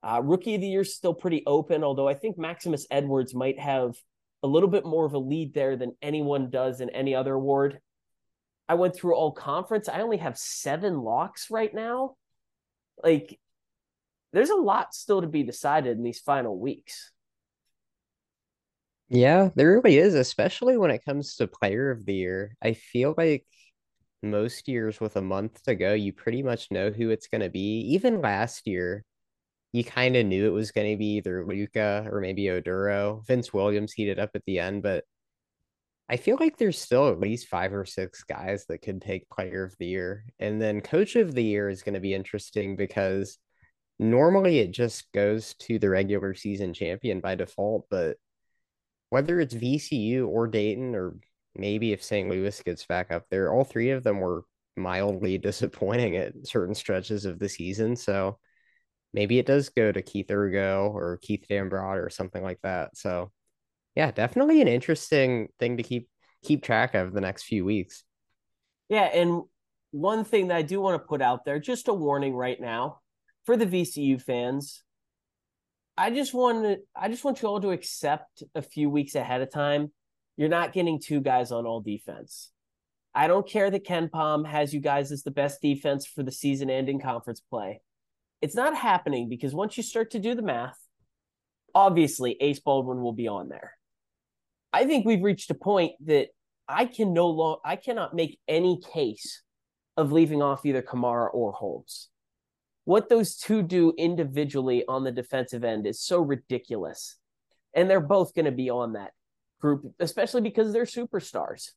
[0.03, 3.59] Uh, rookie of the year is still pretty open, although I think Maximus Edwards might
[3.59, 3.97] have
[4.43, 7.81] a little bit more of a lead there than anyone does in any other award.
[8.69, 9.89] I went through all conference.
[9.89, 12.17] I only have seven locks right now.
[13.03, 13.39] Like,
[14.33, 17.11] there's a lot still to be decided in these final weeks.
[19.09, 22.57] Yeah, there really is, especially when it comes to player of the year.
[22.63, 23.47] I feel like
[24.23, 27.51] most years with a month to go, you pretty much know who it's going to
[27.51, 27.81] be.
[27.95, 29.05] Even last year,
[29.73, 33.27] you kind of knew it was going to be either Luka or maybe Oduro.
[33.27, 35.05] Vince Williams heated up at the end, but
[36.09, 39.65] I feel like there's still at least five or six guys that could take player
[39.65, 40.25] of the year.
[40.39, 43.39] And then coach of the year is going to be interesting because
[43.99, 48.19] normally it just goes to the regular season champion by default, but
[49.15, 51.15] whether it's VCU or Dayton, or
[51.55, 52.29] maybe if St.
[52.29, 54.43] Louis gets back up there, all three of them were
[54.77, 57.95] mildly disappointing at certain stretches of the season.
[57.95, 58.41] So
[59.13, 62.97] maybe it does go to Keith Urgo or Keith Dambrot or something like that.
[62.97, 63.31] So
[63.95, 66.09] yeah, definitely an interesting thing to keep
[66.43, 68.03] keep track of the next few weeks.
[68.89, 69.43] Yeah, and
[69.93, 72.99] one thing that I do want to put out there, just a warning right now
[73.45, 74.83] for the VCU fans.
[75.97, 79.41] I just want to I just want you all to accept a few weeks ahead
[79.41, 79.93] of time.
[80.37, 82.51] You're not getting two guys on all defense.
[83.15, 86.69] I don't care that KenPom has you guys as the best defense for the season
[86.69, 87.81] ending conference play.
[88.43, 90.77] It's not happening because once you start to do the math,
[91.75, 93.73] obviously Ace Baldwin will be on there.
[94.73, 96.29] I think we've reached a point that
[96.69, 99.43] I can no longer I cannot make any case
[99.97, 102.09] of leaving off either Camara or Holmes.
[102.85, 107.17] What those two do individually on the defensive end is so ridiculous.
[107.75, 109.13] And they're both going to be on that
[109.61, 111.71] group, especially because they're superstars.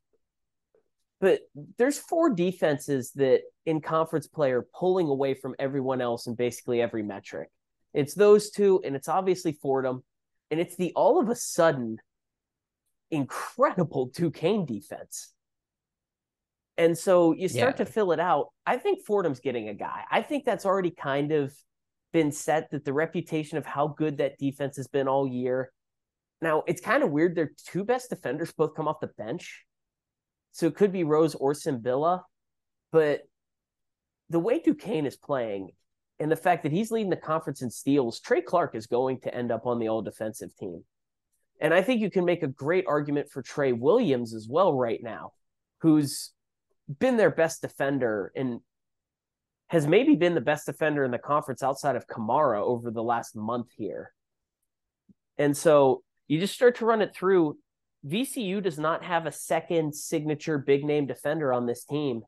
[1.20, 1.39] But
[1.78, 6.82] there's four defenses that in conference play are pulling away from everyone else in basically
[6.82, 7.49] every metric.
[7.93, 10.03] It's those two, and it's obviously Fordham,
[10.51, 11.97] and it's the all of a sudden
[13.10, 15.34] incredible Duquesne defense.
[16.78, 17.86] And so you start Yeah.
[17.86, 18.49] to fill it out.
[18.65, 20.03] I think Fordham's getting a guy.
[20.11, 21.55] I think that's already kind of
[22.13, 25.71] been set that the reputation of how good that defense has been all year.
[26.41, 27.36] Now, it's kind of weird.
[27.36, 29.65] Their two best defenders both come off the bench.
[30.51, 32.23] So it could be Rose or Tsimbila.
[32.91, 33.23] But
[34.30, 35.71] the way Duquesne is playing
[36.19, 39.34] and the fact that he's leading the conference in steals, Trey Clark is going to
[39.34, 40.84] end up on the all defensive team.
[41.59, 45.01] And I think you can make a great argument for Trey Williams as well right
[45.01, 45.34] now.
[45.82, 46.32] who's
[46.99, 48.59] been their best defender and
[49.69, 53.35] has maybe been the best defender in the conference outside of Camara over the last
[53.35, 54.11] month here.
[55.38, 57.57] And so you just start to run it through.
[58.05, 62.21] VCU does not have a second signature big name defender on this team.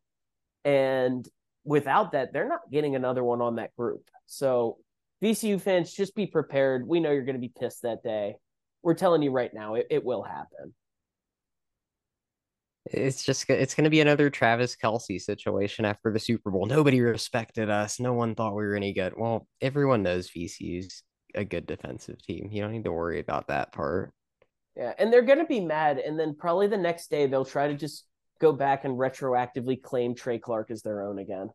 [0.65, 1.27] And
[1.63, 4.09] without that, they're not getting another one on that group.
[4.25, 4.77] So
[5.23, 6.87] VCU fans, just be prepared.
[6.87, 8.35] We know you're going to be pissed that day.
[8.83, 10.73] We're telling you right now, it, it will happen.
[12.85, 16.65] It's just it's going to be another Travis Kelce situation after the Super Bowl.
[16.65, 17.99] Nobody respected us.
[17.99, 19.13] No one thought we were any good.
[19.15, 21.03] Well, everyone knows VCU's
[21.35, 22.49] a good defensive team.
[22.51, 24.11] You don't need to worry about that part.
[24.75, 27.67] Yeah, and they're going to be mad, and then probably the next day they'll try
[27.67, 28.05] to just
[28.39, 31.49] go back and retroactively claim Trey Clark as their own again.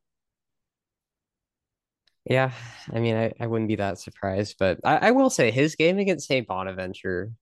[2.29, 2.53] Yeah,
[2.93, 5.99] I mean, I, I wouldn't be that surprised, but I, I will say his game
[5.99, 6.47] against St.
[6.47, 7.33] Bonaventure,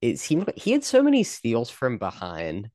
[0.00, 2.70] it seemed like he had so many steals from behind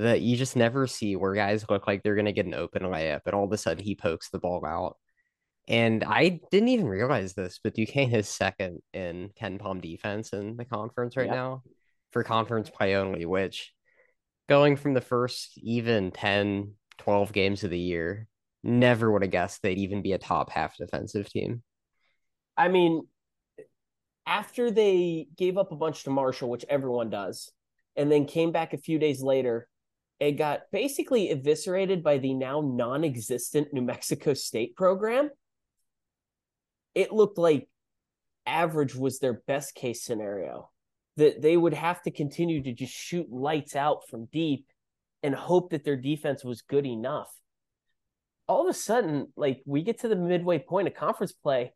[0.00, 2.82] that you just never see where guys look like they're going to get an open
[2.82, 4.96] layup, and all of a sudden he pokes the ball out.
[5.68, 10.64] And I didn't even realize this, but Duquesne is second in KenPom defense in the
[10.64, 11.34] conference right Yep.
[11.34, 11.62] now
[12.10, 13.72] for conference play only, which
[14.48, 18.26] going from the first even 10, 12 games of the year,
[18.64, 21.62] never would have guessed they'd even be a top half defensive team.
[22.56, 23.06] I mean,
[24.26, 27.50] after they gave up a bunch to Marshall, which everyone does,
[27.96, 29.68] and then came back a few days later,
[30.20, 35.30] it got basically eviscerated by the now non existent New Mexico State program.
[36.94, 37.68] It looked like
[38.46, 40.70] average was their best case scenario,
[41.16, 44.66] that they would have to continue to just shoot lights out from deep
[45.22, 47.30] and hope that their defense was good enough.
[48.46, 51.72] All of a sudden, like we get to the midway point of conference play,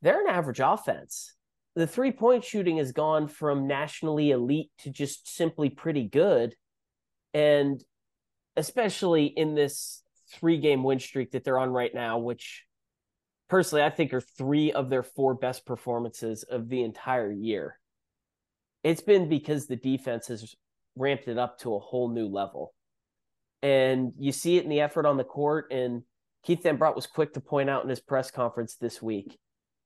[0.00, 1.34] they're an average offense.
[1.74, 6.54] The three point shooting has gone from nationally elite to just simply pretty good.
[7.34, 7.82] And
[8.56, 12.64] especially in this three game win streak that they're on right now, which
[13.48, 17.78] personally I think are three of their four best performances of the entire year.
[18.82, 20.54] It's been because the defense has
[20.96, 22.74] ramped it up to a whole new level.
[23.62, 25.70] And you see it in the effort on the court.
[25.70, 26.02] And
[26.42, 29.38] Keith Dambrot was quick to point out in his press conference this week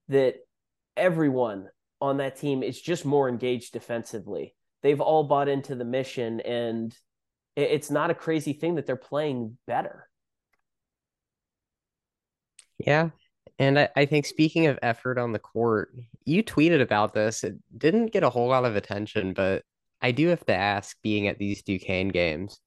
[0.08, 0.36] that
[0.96, 1.68] everyone
[2.00, 4.54] on that team is just more engaged defensively.
[4.82, 6.96] They've all bought into the mission, and
[7.56, 10.08] it's not a crazy thing that they're playing better.
[12.78, 13.10] Yeah.
[13.58, 15.94] And I, I think speaking of effort on the court,
[16.24, 17.42] you tweeted about this.
[17.42, 19.62] It didn't get a whole lot of attention, but
[20.02, 22.60] I do have to ask, being at these Duquesne games,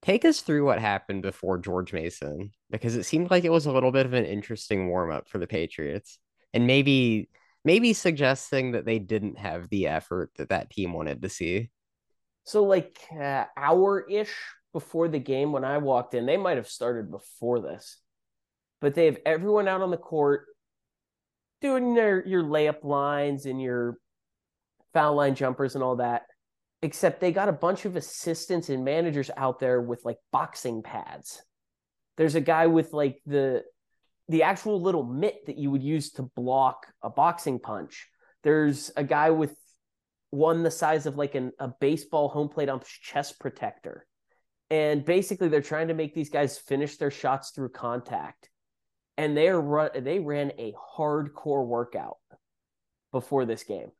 [0.00, 3.72] take us through what happened before George Mason, because it seemed like it was a
[3.72, 6.18] little bit of an interesting warm up for the Patriots.
[6.54, 7.28] And maybe
[7.66, 11.68] maybe suggesting that they didn't have the effort that that team wanted to see.
[12.46, 14.32] So, like uh, hour ish
[14.72, 17.98] before the game, when I walked in, they might have started before this,
[18.80, 20.46] but they have everyone out on the court
[21.60, 23.98] doing their your layup lines and your
[24.94, 26.22] foul line jumpers and all that.
[26.82, 31.42] Except they got a bunch of assistants and managers out there with like boxing pads.
[32.16, 33.64] There's a guy with like the
[34.28, 38.06] the actual little mitt that you would use to block a boxing punch.
[38.44, 39.56] There's a guy with
[40.30, 44.06] one the size of like an, a baseball home plate ump's chest protector.
[44.70, 48.50] And basically, they're trying to make these guys finish their shots through contact.
[49.16, 52.18] And they are run, they ran a hardcore workout
[53.12, 53.92] before this game.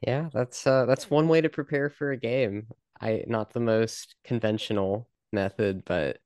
[0.00, 2.68] Yeah, that's uh that's one way to prepare for a game.
[3.00, 6.18] I not the most conventional method, but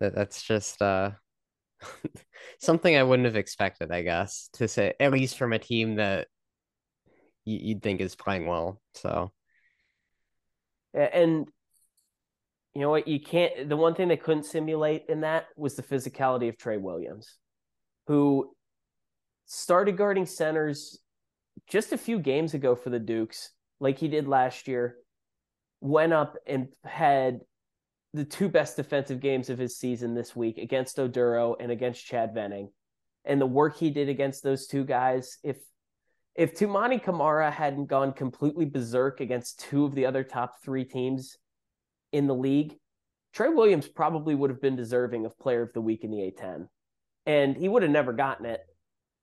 [0.00, 1.12] that that's just uh
[2.60, 6.28] something I wouldn't have expected, I guess, to say at least from a team that
[7.58, 8.80] you'd think is playing well.
[8.94, 9.32] So
[10.94, 11.48] And
[12.74, 13.08] you know what?
[13.08, 13.68] You can't.
[13.68, 17.36] The one thing they couldn't simulate in that was the physicality of Trey Williams,
[18.06, 18.54] who
[19.46, 20.98] started guarding centers
[21.68, 24.96] just a few games ago for the Dukes, like he did last year.
[25.80, 27.40] Went up and had
[28.12, 32.34] the two best defensive games of his season this week against Oduro and against Chad
[32.34, 32.70] Venning.
[33.24, 35.56] And the work he did against those two guys, if
[36.40, 41.36] if Toumani Camara hadn't gone completely berserk against two of the other top three teams
[42.12, 42.78] in the league,
[43.34, 46.66] Trey Williams probably would have been deserving of player of the week in the A10.
[47.26, 48.62] And he would have never gotten it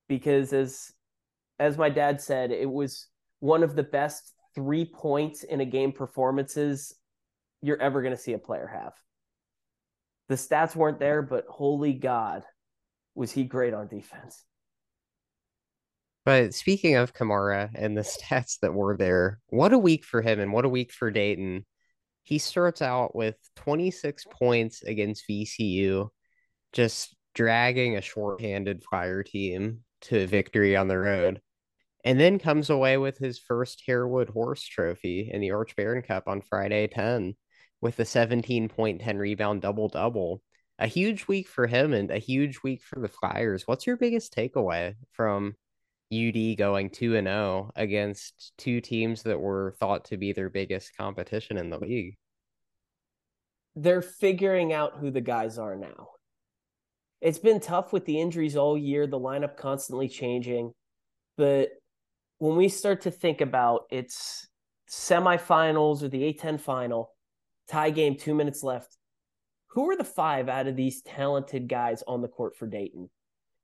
[0.07, 0.91] because as
[1.57, 3.07] as my dad said, it was
[3.39, 6.93] one of the best three points in a game performances
[7.63, 8.93] you're ever going to see a player have.
[10.29, 12.43] The stats weren't there, but holy God,
[13.15, 14.43] was he great on defense.
[16.27, 20.41] But speaking of Camara and the stats that were there, what a week for him
[20.41, 21.65] and what a week for Dayton.
[22.23, 26.09] he starts out with 26 points against VCU,
[26.73, 31.39] just dragging a shorthanded Flyer team to victory on the road,
[32.03, 36.27] and then comes away with his first Harewood Horse Trophy in the Arch Baron Cup
[36.27, 37.37] on Friday 10
[37.79, 40.41] with a 17 point 10 rebound double double.
[40.77, 43.63] A huge week for him and a huge week for the Flyers.
[43.65, 45.55] What's your biggest takeaway from
[46.11, 50.95] UD going 2 and 0 against two teams that were thought to be their biggest
[50.95, 52.15] competition in the league?
[53.75, 56.09] They're figuring out who the guys are now.
[57.21, 60.71] It's been tough with the injuries all year, the lineup constantly changing.
[61.35, 61.69] But
[62.39, 64.47] when we start to think about it's
[64.89, 67.11] semifinals or the A10 final,
[67.69, 68.97] tie game, two minutes left,
[69.67, 73.09] who are the five out of these talented guys on the court for Dayton?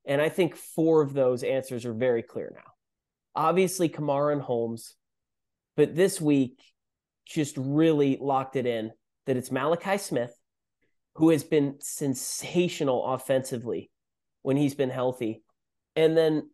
[0.06, 2.70] And I think four of those answers are very clear now.
[3.34, 4.94] Obviously, Camara and Holmes,
[5.76, 6.60] but this week
[7.26, 8.92] just really locked it in
[9.26, 10.36] that it's Malachi Smith,
[11.14, 13.90] who has been sensational offensively
[14.42, 15.42] when he's been healthy.
[15.96, 16.50] And then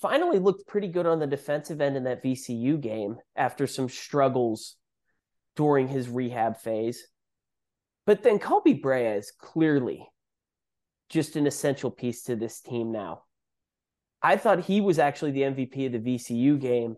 [0.00, 4.76] finally looked pretty good on the defensive end in that VCU game after some struggles
[5.56, 7.06] during his rehab phase.
[8.06, 10.06] But then Koby Brea is clearly
[11.08, 13.22] just an essential piece to this team now.
[14.22, 16.96] I thought he was actually the MVP of the VCU game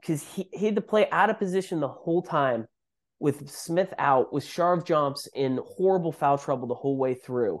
[0.00, 2.66] because he, he had to play out of position the whole time
[3.18, 7.60] with Smith out, with Sharavjamts in horrible foul trouble the whole way through.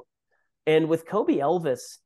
[0.66, 1.98] And with Kobe Elvis,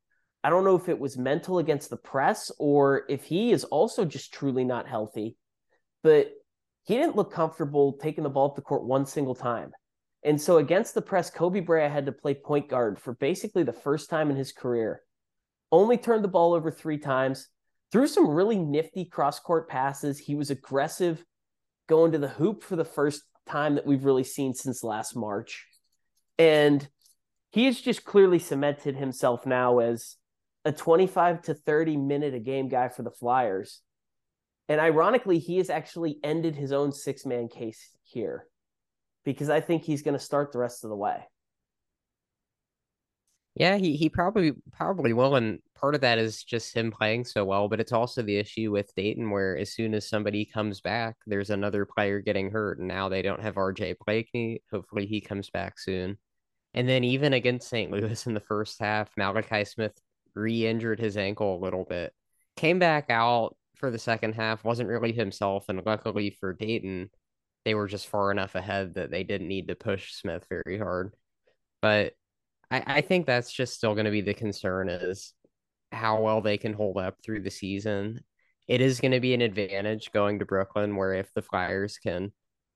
[0.42, 4.04] I don't know if it was mental against the press or if he is also
[4.04, 5.36] just truly not healthy,
[6.02, 6.32] but
[6.84, 9.72] he didn't look comfortable taking the ball up the court one single time.
[10.24, 13.74] And so against the press, Koby Brea had to play point guard for basically the
[13.74, 15.02] first time in his career.
[15.70, 17.48] Only turned the ball over three times,
[17.92, 20.18] threw some really nifty cross court passes.
[20.18, 21.22] He was aggressive
[21.88, 25.66] going to the hoop for the first time that we've really seen since last March.
[26.38, 26.88] And
[27.50, 30.16] he has just clearly cemented himself now as
[30.64, 33.82] a 25 to 30 minute a game guy for the Flyers.
[34.70, 38.46] And ironically, he has actually ended his own six man case here
[39.24, 41.24] because I think he's going to start the rest of the way.
[43.56, 47.44] Yeah, he, he probably probably will, and part of that is just him playing so
[47.44, 51.16] well, but it's also the issue with Dayton where as soon as somebody comes back,
[51.26, 54.58] there's another player getting hurt, and now they don't have RJ Blakney.
[54.72, 56.18] Hopefully he comes back soon.
[56.74, 57.92] And then even against St.
[57.92, 59.96] Louis in the first half, Malachi Smith
[60.34, 62.12] re-injured his ankle a little bit.
[62.56, 67.10] Came back out for the second half, wasn't really himself, and luckily for Dayton,
[67.64, 71.14] they were just far enough ahead that they didn't need to push Smith very hard.
[71.80, 72.12] But
[72.70, 75.32] I, I think that's just still going to be the concern is
[75.92, 78.20] how well they can hold up through the season.
[78.66, 82.32] It is going to be an advantage going to Brooklyn, where if the Flyers can,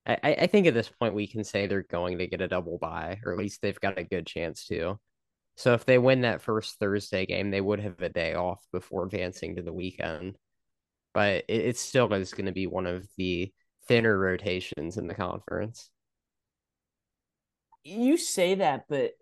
[0.07, 2.79] I, I think at this point we can say they're going to get a double
[2.79, 4.99] bye, or at least they've got a good chance to.
[5.57, 9.05] So if they win that first Thursday game, they would have a day off before
[9.05, 10.37] advancing to the weekend.
[11.15, 13.53] But it, it still is going to be one of the
[13.89, 15.91] thinner rotations in the conference.
[17.85, 19.13] You say that, but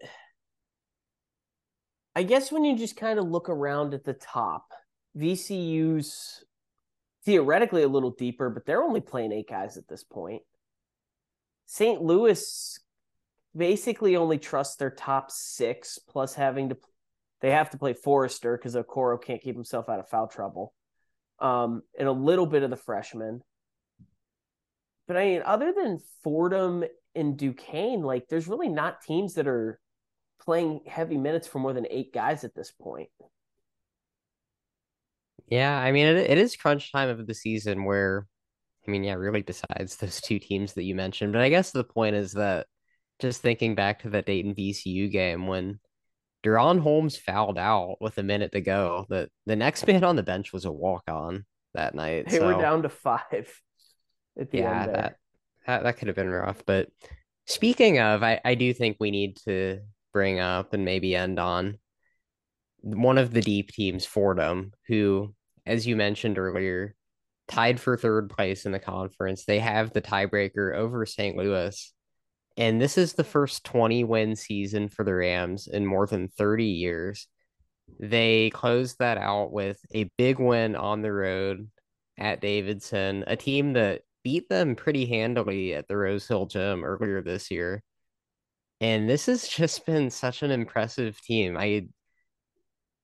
[2.15, 4.73] I guess when you just kind of look around at the top,
[5.17, 6.45] VCU's
[7.25, 10.43] theoretically a little deeper, but they're only playing eight guys at this point.
[11.67, 12.01] St.
[12.03, 12.79] Louis
[13.57, 16.77] basically only trusts their top six, plus having to
[17.41, 20.73] they have to play Forrester because Okoro can't keep himself out of foul trouble.
[21.39, 23.43] Um, and a little bit of the freshmen.
[25.07, 26.85] But I mean, other than Fordham
[27.15, 29.81] and Duquesne, like there's really not teams that are
[30.41, 33.09] playing heavy minutes for more than eight guys at this point.
[35.49, 38.27] Yeah, I mean, it, it is crunch time of the season where,
[38.87, 41.33] I mean, yeah, really besides those two teams that you mentioned.
[41.33, 42.67] But I guess the point is that
[43.21, 45.79] just thinking back to that Dayton VCU game when
[46.45, 50.23] DaRon Holmes fouled out with a minute to go, that the next man on the
[50.25, 51.45] bench was a walk on
[51.75, 52.29] that night.
[52.29, 53.47] They so, were down to five the
[54.53, 55.17] yeah, that,
[55.67, 56.63] that that could have been rough.
[56.67, 56.89] But
[57.47, 59.81] speaking of, I, I do think we need to
[60.13, 61.79] bring up and maybe end on
[62.83, 65.35] one of the deep teams, Fordham, who,
[65.65, 66.95] as you mentioned earlier,
[67.49, 69.45] tied for third place in the conference.
[69.45, 71.37] They have the tiebreaker over St.
[71.37, 71.93] Louis.
[72.57, 76.65] And this is the first 20 win season for the Rams in more than 30
[76.65, 77.29] years.
[78.01, 81.69] They closed that out with a big win on the road
[82.19, 87.23] at Davidson, a team that beat them pretty handily at the Rose Hill Gym earlier
[87.23, 87.81] this year.
[88.81, 91.57] And this has just been such an impressive team.
[91.57, 91.87] I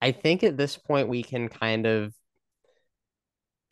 [0.01, 2.13] I think at this point we can kind of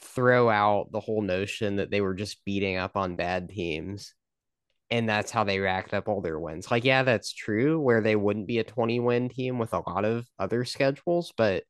[0.00, 4.14] throw out the whole notion that they were just beating up on bad teams
[4.92, 6.70] and that's how they racked up all their wins.
[6.70, 10.04] Like, yeah, that's true, where they wouldn't be a 20 win team with a lot
[10.04, 11.64] of other schedules, but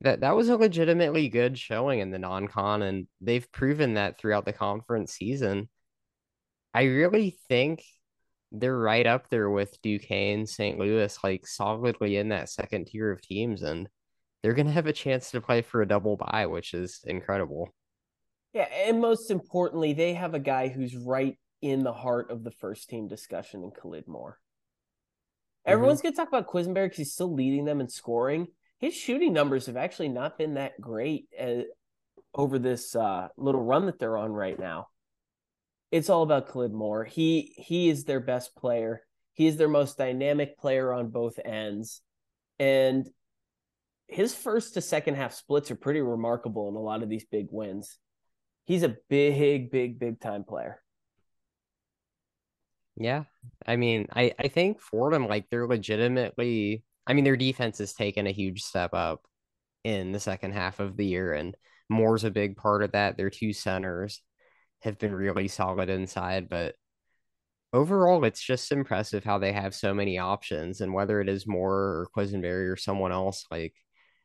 [0.00, 4.44] that that was a legitimately good showing in the non-con, and they've proven that throughout
[4.44, 5.68] the conference season.
[6.74, 7.82] I really think
[8.52, 10.78] they're right up there with Duquesne, St.
[10.78, 13.88] Louis, like solidly in that second tier of teams, and
[14.42, 17.68] they're gonna have a chance to play for a double bye, which is incredible.
[18.52, 22.50] Yeah, and most importantly, they have a guy who's right in the heart of the
[22.50, 24.38] first team discussion in Khalid Moore.
[25.66, 25.72] Mm-hmm.
[25.72, 28.48] Everyone's going to talk about Quisenberry because he's still leading them in scoring.
[28.78, 31.62] His shooting numbers have actually not been that great uh,
[32.34, 34.88] over this uh, little run that they're on right now.
[35.90, 37.04] It's all about Khalid Moore.
[37.04, 39.02] He he is their best player.
[39.32, 42.02] He is their most dynamic player on both ends,
[42.58, 43.08] and
[44.06, 47.48] his first to second half splits are pretty remarkable in a lot of these big
[47.50, 47.98] wins.
[48.64, 50.82] He's a big, big, big time player.
[52.96, 53.24] Yeah.
[53.66, 58.26] I mean, I, I think Fordham, like, they're legitimately, I mean, their defense has taken
[58.26, 59.24] a huge step up
[59.82, 61.56] in the second half of the year, and
[61.88, 63.16] Moore's a big part of that.
[63.16, 64.20] Their two centers
[64.82, 66.74] have been really solid inside, but
[67.72, 71.72] overall, it's just impressive how they have so many options, and whether it is Moore
[71.74, 73.74] or Quisenberry or someone else, like,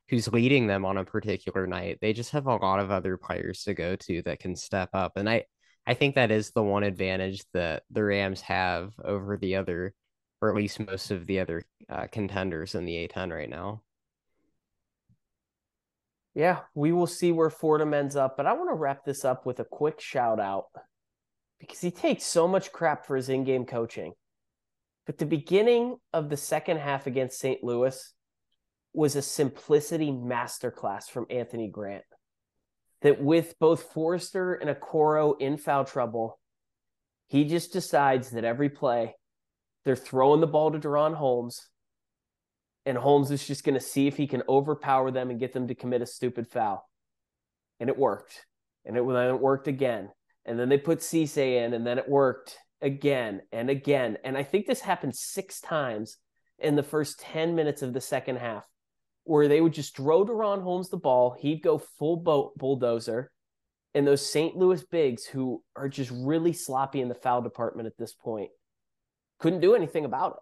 [0.09, 3.63] who's leading them on a particular night, they just have a lot of other players
[3.63, 5.13] to go to that can step up.
[5.15, 5.45] And I,
[5.87, 9.93] I think that is the one advantage that the Rams have over the other,
[10.43, 13.81] or at least most of the other uh, contenders in the A10 right now.
[16.35, 19.45] Yeah, we will see where Fordham ends up, but I want to wrap this up
[19.45, 20.65] with a quick shout out
[21.61, 24.11] because he takes so much crap for his in game coaching.
[25.05, 27.63] But the beginning of the second half against St.
[27.63, 28.13] Louis
[28.91, 32.03] was a simplicity masterclass from Anthony Grant.
[33.01, 36.37] That with both Forrester and Okoro in foul trouble,
[37.27, 39.15] he just decides that every play
[39.85, 41.67] they're throwing the ball to DaRon Holmes,
[42.85, 45.67] and Holmes is just going to see if he can overpower them and get them
[45.67, 46.87] to commit a stupid foul.
[47.79, 48.45] And it worked.
[48.85, 50.09] And it, then it worked again.
[50.45, 54.17] And then they put Cisse in, and then it worked again and again.
[54.23, 56.17] And I think this happened six times
[56.59, 58.65] in the first 10 minutes of the second half
[59.25, 61.35] where they would just throw DaRon Holmes the ball.
[61.39, 62.17] He'd go full
[62.57, 63.31] bulldozer.
[63.93, 64.57] And those St.
[64.57, 68.49] Louis bigs who are just really sloppy in the foul department at this point
[69.43, 70.39] couldn't do anything about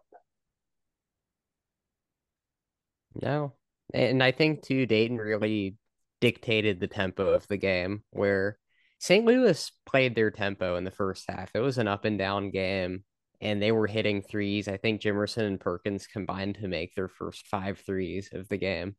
[3.15, 3.23] it.
[3.23, 3.53] No.
[3.95, 5.75] And I think too, Dayton really
[6.21, 8.59] dictated the tempo of the game where
[8.99, 9.25] St.
[9.25, 11.49] Louis played their tempo in the first half.
[11.55, 13.03] It was an up and down game
[13.41, 14.67] and they were hitting threes.
[14.67, 18.95] I think Jimerson and Perkins combined to make their first five threes of the game.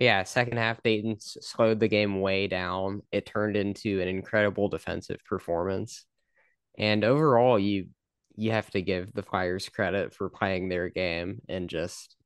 [0.00, 3.02] Yeah, second half, Dayton slowed the game way down.
[3.12, 6.04] It turned into an incredible defensive performance.
[6.76, 7.86] And overall, you
[8.36, 12.16] you have to give the Flyers credit for playing their game and just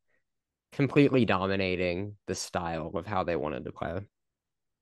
[0.72, 4.00] completely dominating the style of how they wanted to play.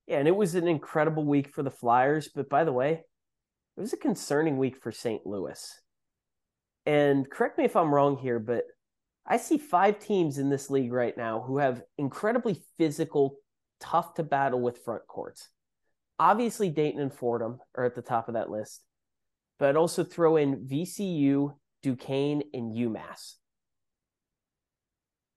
[0.07, 2.29] Yeah, and it was an incredible week for the Flyers.
[2.35, 3.05] But by the way,
[3.77, 5.27] it was a concerning week for St.
[5.27, 5.73] Louis.
[6.87, 8.65] And correct me if I'm wrong here, but
[9.27, 13.37] I see five teams in this league right now who have incredibly physical,
[13.81, 15.49] tough to battle with front courts.
[16.19, 18.83] Obviously, Dayton and Fordham are at the top of that list,
[19.59, 23.35] but also throw in VCU, Duquesne, and UMass.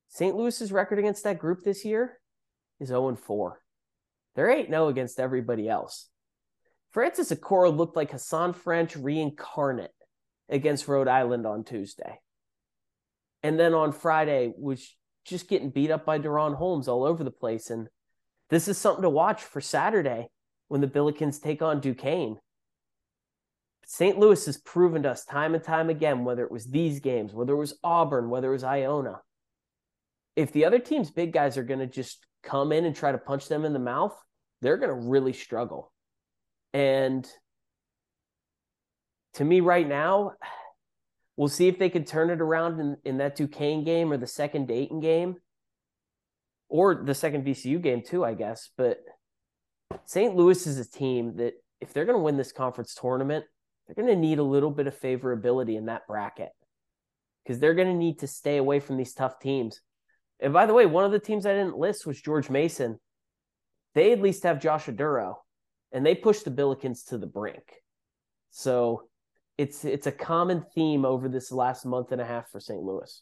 [0.10, 0.36] St.
[0.36, 2.20] Louis's record against that group this year
[2.80, 3.62] is 0 4.
[4.36, 6.10] They're 8 0 against everybody else.
[6.92, 9.92] Francis Okoro looked like Hasahn French reincarnate
[10.50, 12.20] against Rhode Island on Tuesday.
[13.44, 14.96] And then on Friday was
[15.26, 17.70] just getting beat up by DaRon Holmes all over the place.
[17.70, 17.90] And
[18.50, 20.30] this is something to watch for Saturday
[20.70, 22.38] when the Billikens take on Duquesne.
[23.90, 24.20] St.
[24.20, 27.54] Louis has proven to us time and time again, whether it was these games, whether
[27.54, 29.22] it was Auburn, whether it was Iona,
[30.36, 33.18] if the other team's big guys are going to just come in and try to
[33.18, 34.14] punch them in the mouth,
[34.62, 35.94] they're going to really struggle.
[36.74, 37.26] And
[39.36, 40.34] to me, right now,
[41.38, 44.28] we'll see if they can turn it around in, in that Duquesne game or the
[44.28, 45.38] second Dayton game
[46.68, 48.70] or the second VCU game, too, I guess.
[48.78, 49.00] But
[50.04, 50.36] St.
[50.36, 53.46] Louis is a team that, if they're going to win this conference tournament,
[53.88, 56.52] they're going to need a little bit of favorability in that bracket
[57.44, 59.80] because they're going to need to stay away from these tough teams.
[60.40, 63.00] And by the way, one of the teams I didn't list was George Mason.
[63.96, 65.36] They at least have Josh Oduro,
[65.92, 67.64] and they pushed the Billikens to the brink.
[68.52, 69.08] So
[69.58, 72.82] it's it's a common theme over this last month and a half for St.
[72.82, 73.22] Louis.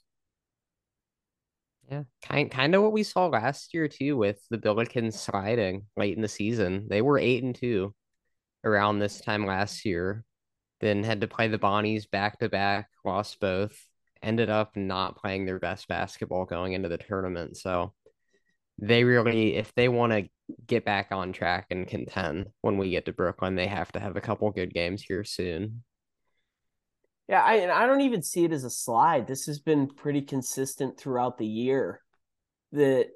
[1.89, 6.15] Yeah, kind kind of what we saw last year too, with the Billikens sliding late
[6.15, 6.87] in the season.
[6.89, 7.93] They were eight and two
[8.63, 10.25] around this time last year.
[10.85, 13.75] Then had to play the Bonnies back to back, lost both,
[14.21, 17.57] ended up not playing their best basketball going into the tournament.
[17.57, 17.93] So
[18.77, 20.29] they really, if they want to
[20.67, 24.15] get back on track and contend when we get to Brooklyn, they have to have
[24.15, 25.83] a couple good games here soon.
[27.27, 29.25] Yeah, I and I don't even see it as a slide.
[29.25, 32.01] This has been pretty consistent throughout the year.
[32.73, 33.07] That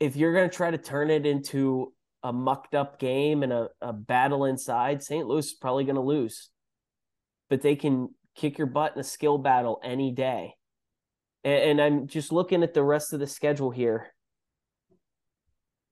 [0.00, 1.92] if you're going to try to turn it into
[2.24, 5.28] a mucked up game and a, a battle inside, St.
[5.28, 6.50] Louis is probably going to lose.
[7.48, 10.54] But they can kick your butt in a skill battle any day.
[11.44, 14.14] And, and I'm just looking at the rest of the schedule here.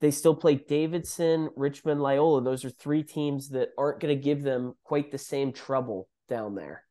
[0.00, 2.42] They still play Davidson, Richmond, Loyola.
[2.42, 6.54] Those are three teams that aren't going to give them quite the same trouble down
[6.54, 6.84] there.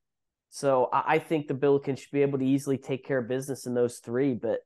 [0.49, 3.67] So I, I think the Billikens should be able to easily take care of business
[3.67, 4.61] in those three, but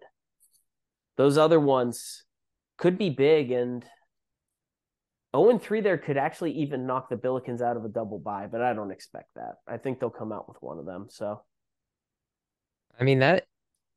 [1.17, 2.23] those other ones
[2.77, 3.83] could be big and
[5.35, 8.47] 0 and 3 there could actually even knock the Billikens out of a double bye,
[8.47, 9.55] but I don't expect that.
[9.67, 11.07] I think they'll come out with one of them.
[11.09, 11.41] So
[12.99, 13.45] I mean that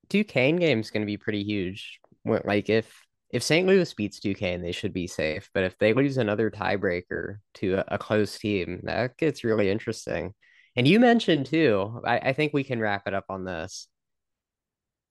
[0.09, 2.01] Duquesne game is going to be pretty huge.
[2.25, 3.67] Like if if St.
[3.67, 5.49] Louis beats Duquesne, they should be safe.
[5.55, 10.35] But if they lose another tiebreaker to a, a close team, that gets really interesting.
[10.77, 13.89] And you mentioned too, I, I think we can wrap it up on this.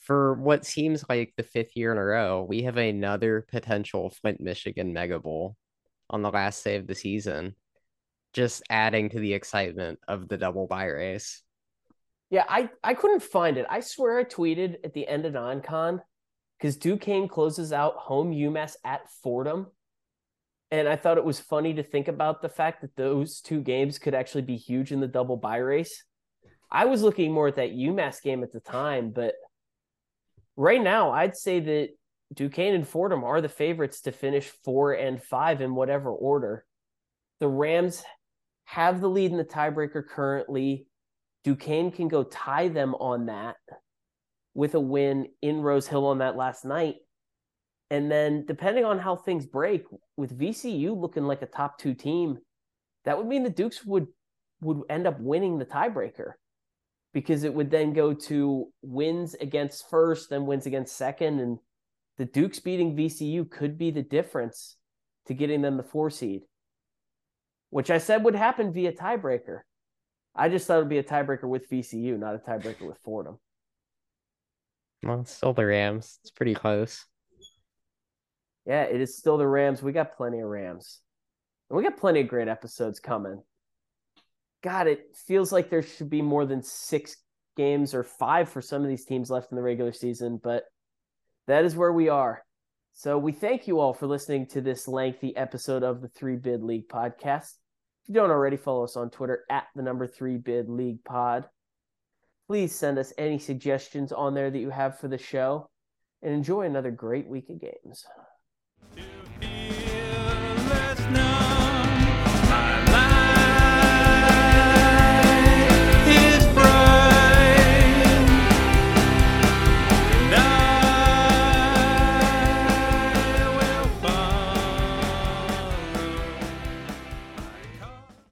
[0.02, 4.40] For what seems like the fifth year in a row, we have another potential Flint,
[4.40, 5.56] Michigan Mega Bowl
[6.12, 7.56] on the last day of the season,
[8.34, 11.42] just adding to the excitement of the double bye race.
[12.30, 13.66] yeah, I, I couldn't find it.
[13.70, 16.02] I swear I tweeted at the end of non-con
[16.58, 19.68] because Duquesne closes out home UMass at Fordham.
[20.70, 24.00] And I thought it was funny to think about the fact that those two games
[24.00, 26.06] could actually be huge in the double bye race.
[26.72, 29.34] I was looking more at that UMass game at the time, but
[30.56, 31.90] right now I'd say that
[32.34, 36.66] Duquesne and Fordham are the favorites to finish four and five in whatever order.
[37.40, 38.04] The Rams
[38.66, 40.88] have the lead in the tiebreaker currently.
[41.44, 43.58] Duquesne can go tie them on that
[44.54, 46.98] with a win in Rose Hill on that last night.
[47.90, 49.84] And then, depending on how things break,
[50.16, 52.38] with VCU looking like a top two team,
[53.04, 54.08] that would mean the Dukes would
[54.62, 56.34] would end up winning the tiebreaker
[57.14, 61.58] because it would then go to wins against first, then wins against second, and
[62.18, 64.76] the Dukes beating VCU could be the difference
[65.28, 66.44] to getting them the four seed,
[67.70, 69.62] which I said would happen via tiebreaker.
[70.36, 73.40] I just thought it would be a tiebreaker with VCU, not a tiebreaker with Fordham.
[75.04, 76.20] Well, it's still the Rams.
[76.24, 77.06] It's pretty close.
[78.66, 79.82] Yeah, it is still the Rams.
[79.82, 81.00] We got plenty of Rams.
[81.70, 83.42] And we got plenty of great episodes coming.
[84.62, 87.18] God, it feels like there should be more than six
[87.58, 90.66] games or five for some of these teams left in the regular season, but
[91.52, 92.44] that is where we are.
[92.94, 96.64] So we thank you all for listening to this lengthy episode of the Three Bid
[96.64, 97.54] League podcast.
[98.04, 101.46] If you don't already, follow us on Twitter at the number three bid league pod.
[102.48, 105.70] Please send us any suggestions on there that you have for the show
[106.22, 108.06] and enjoy another great week of games.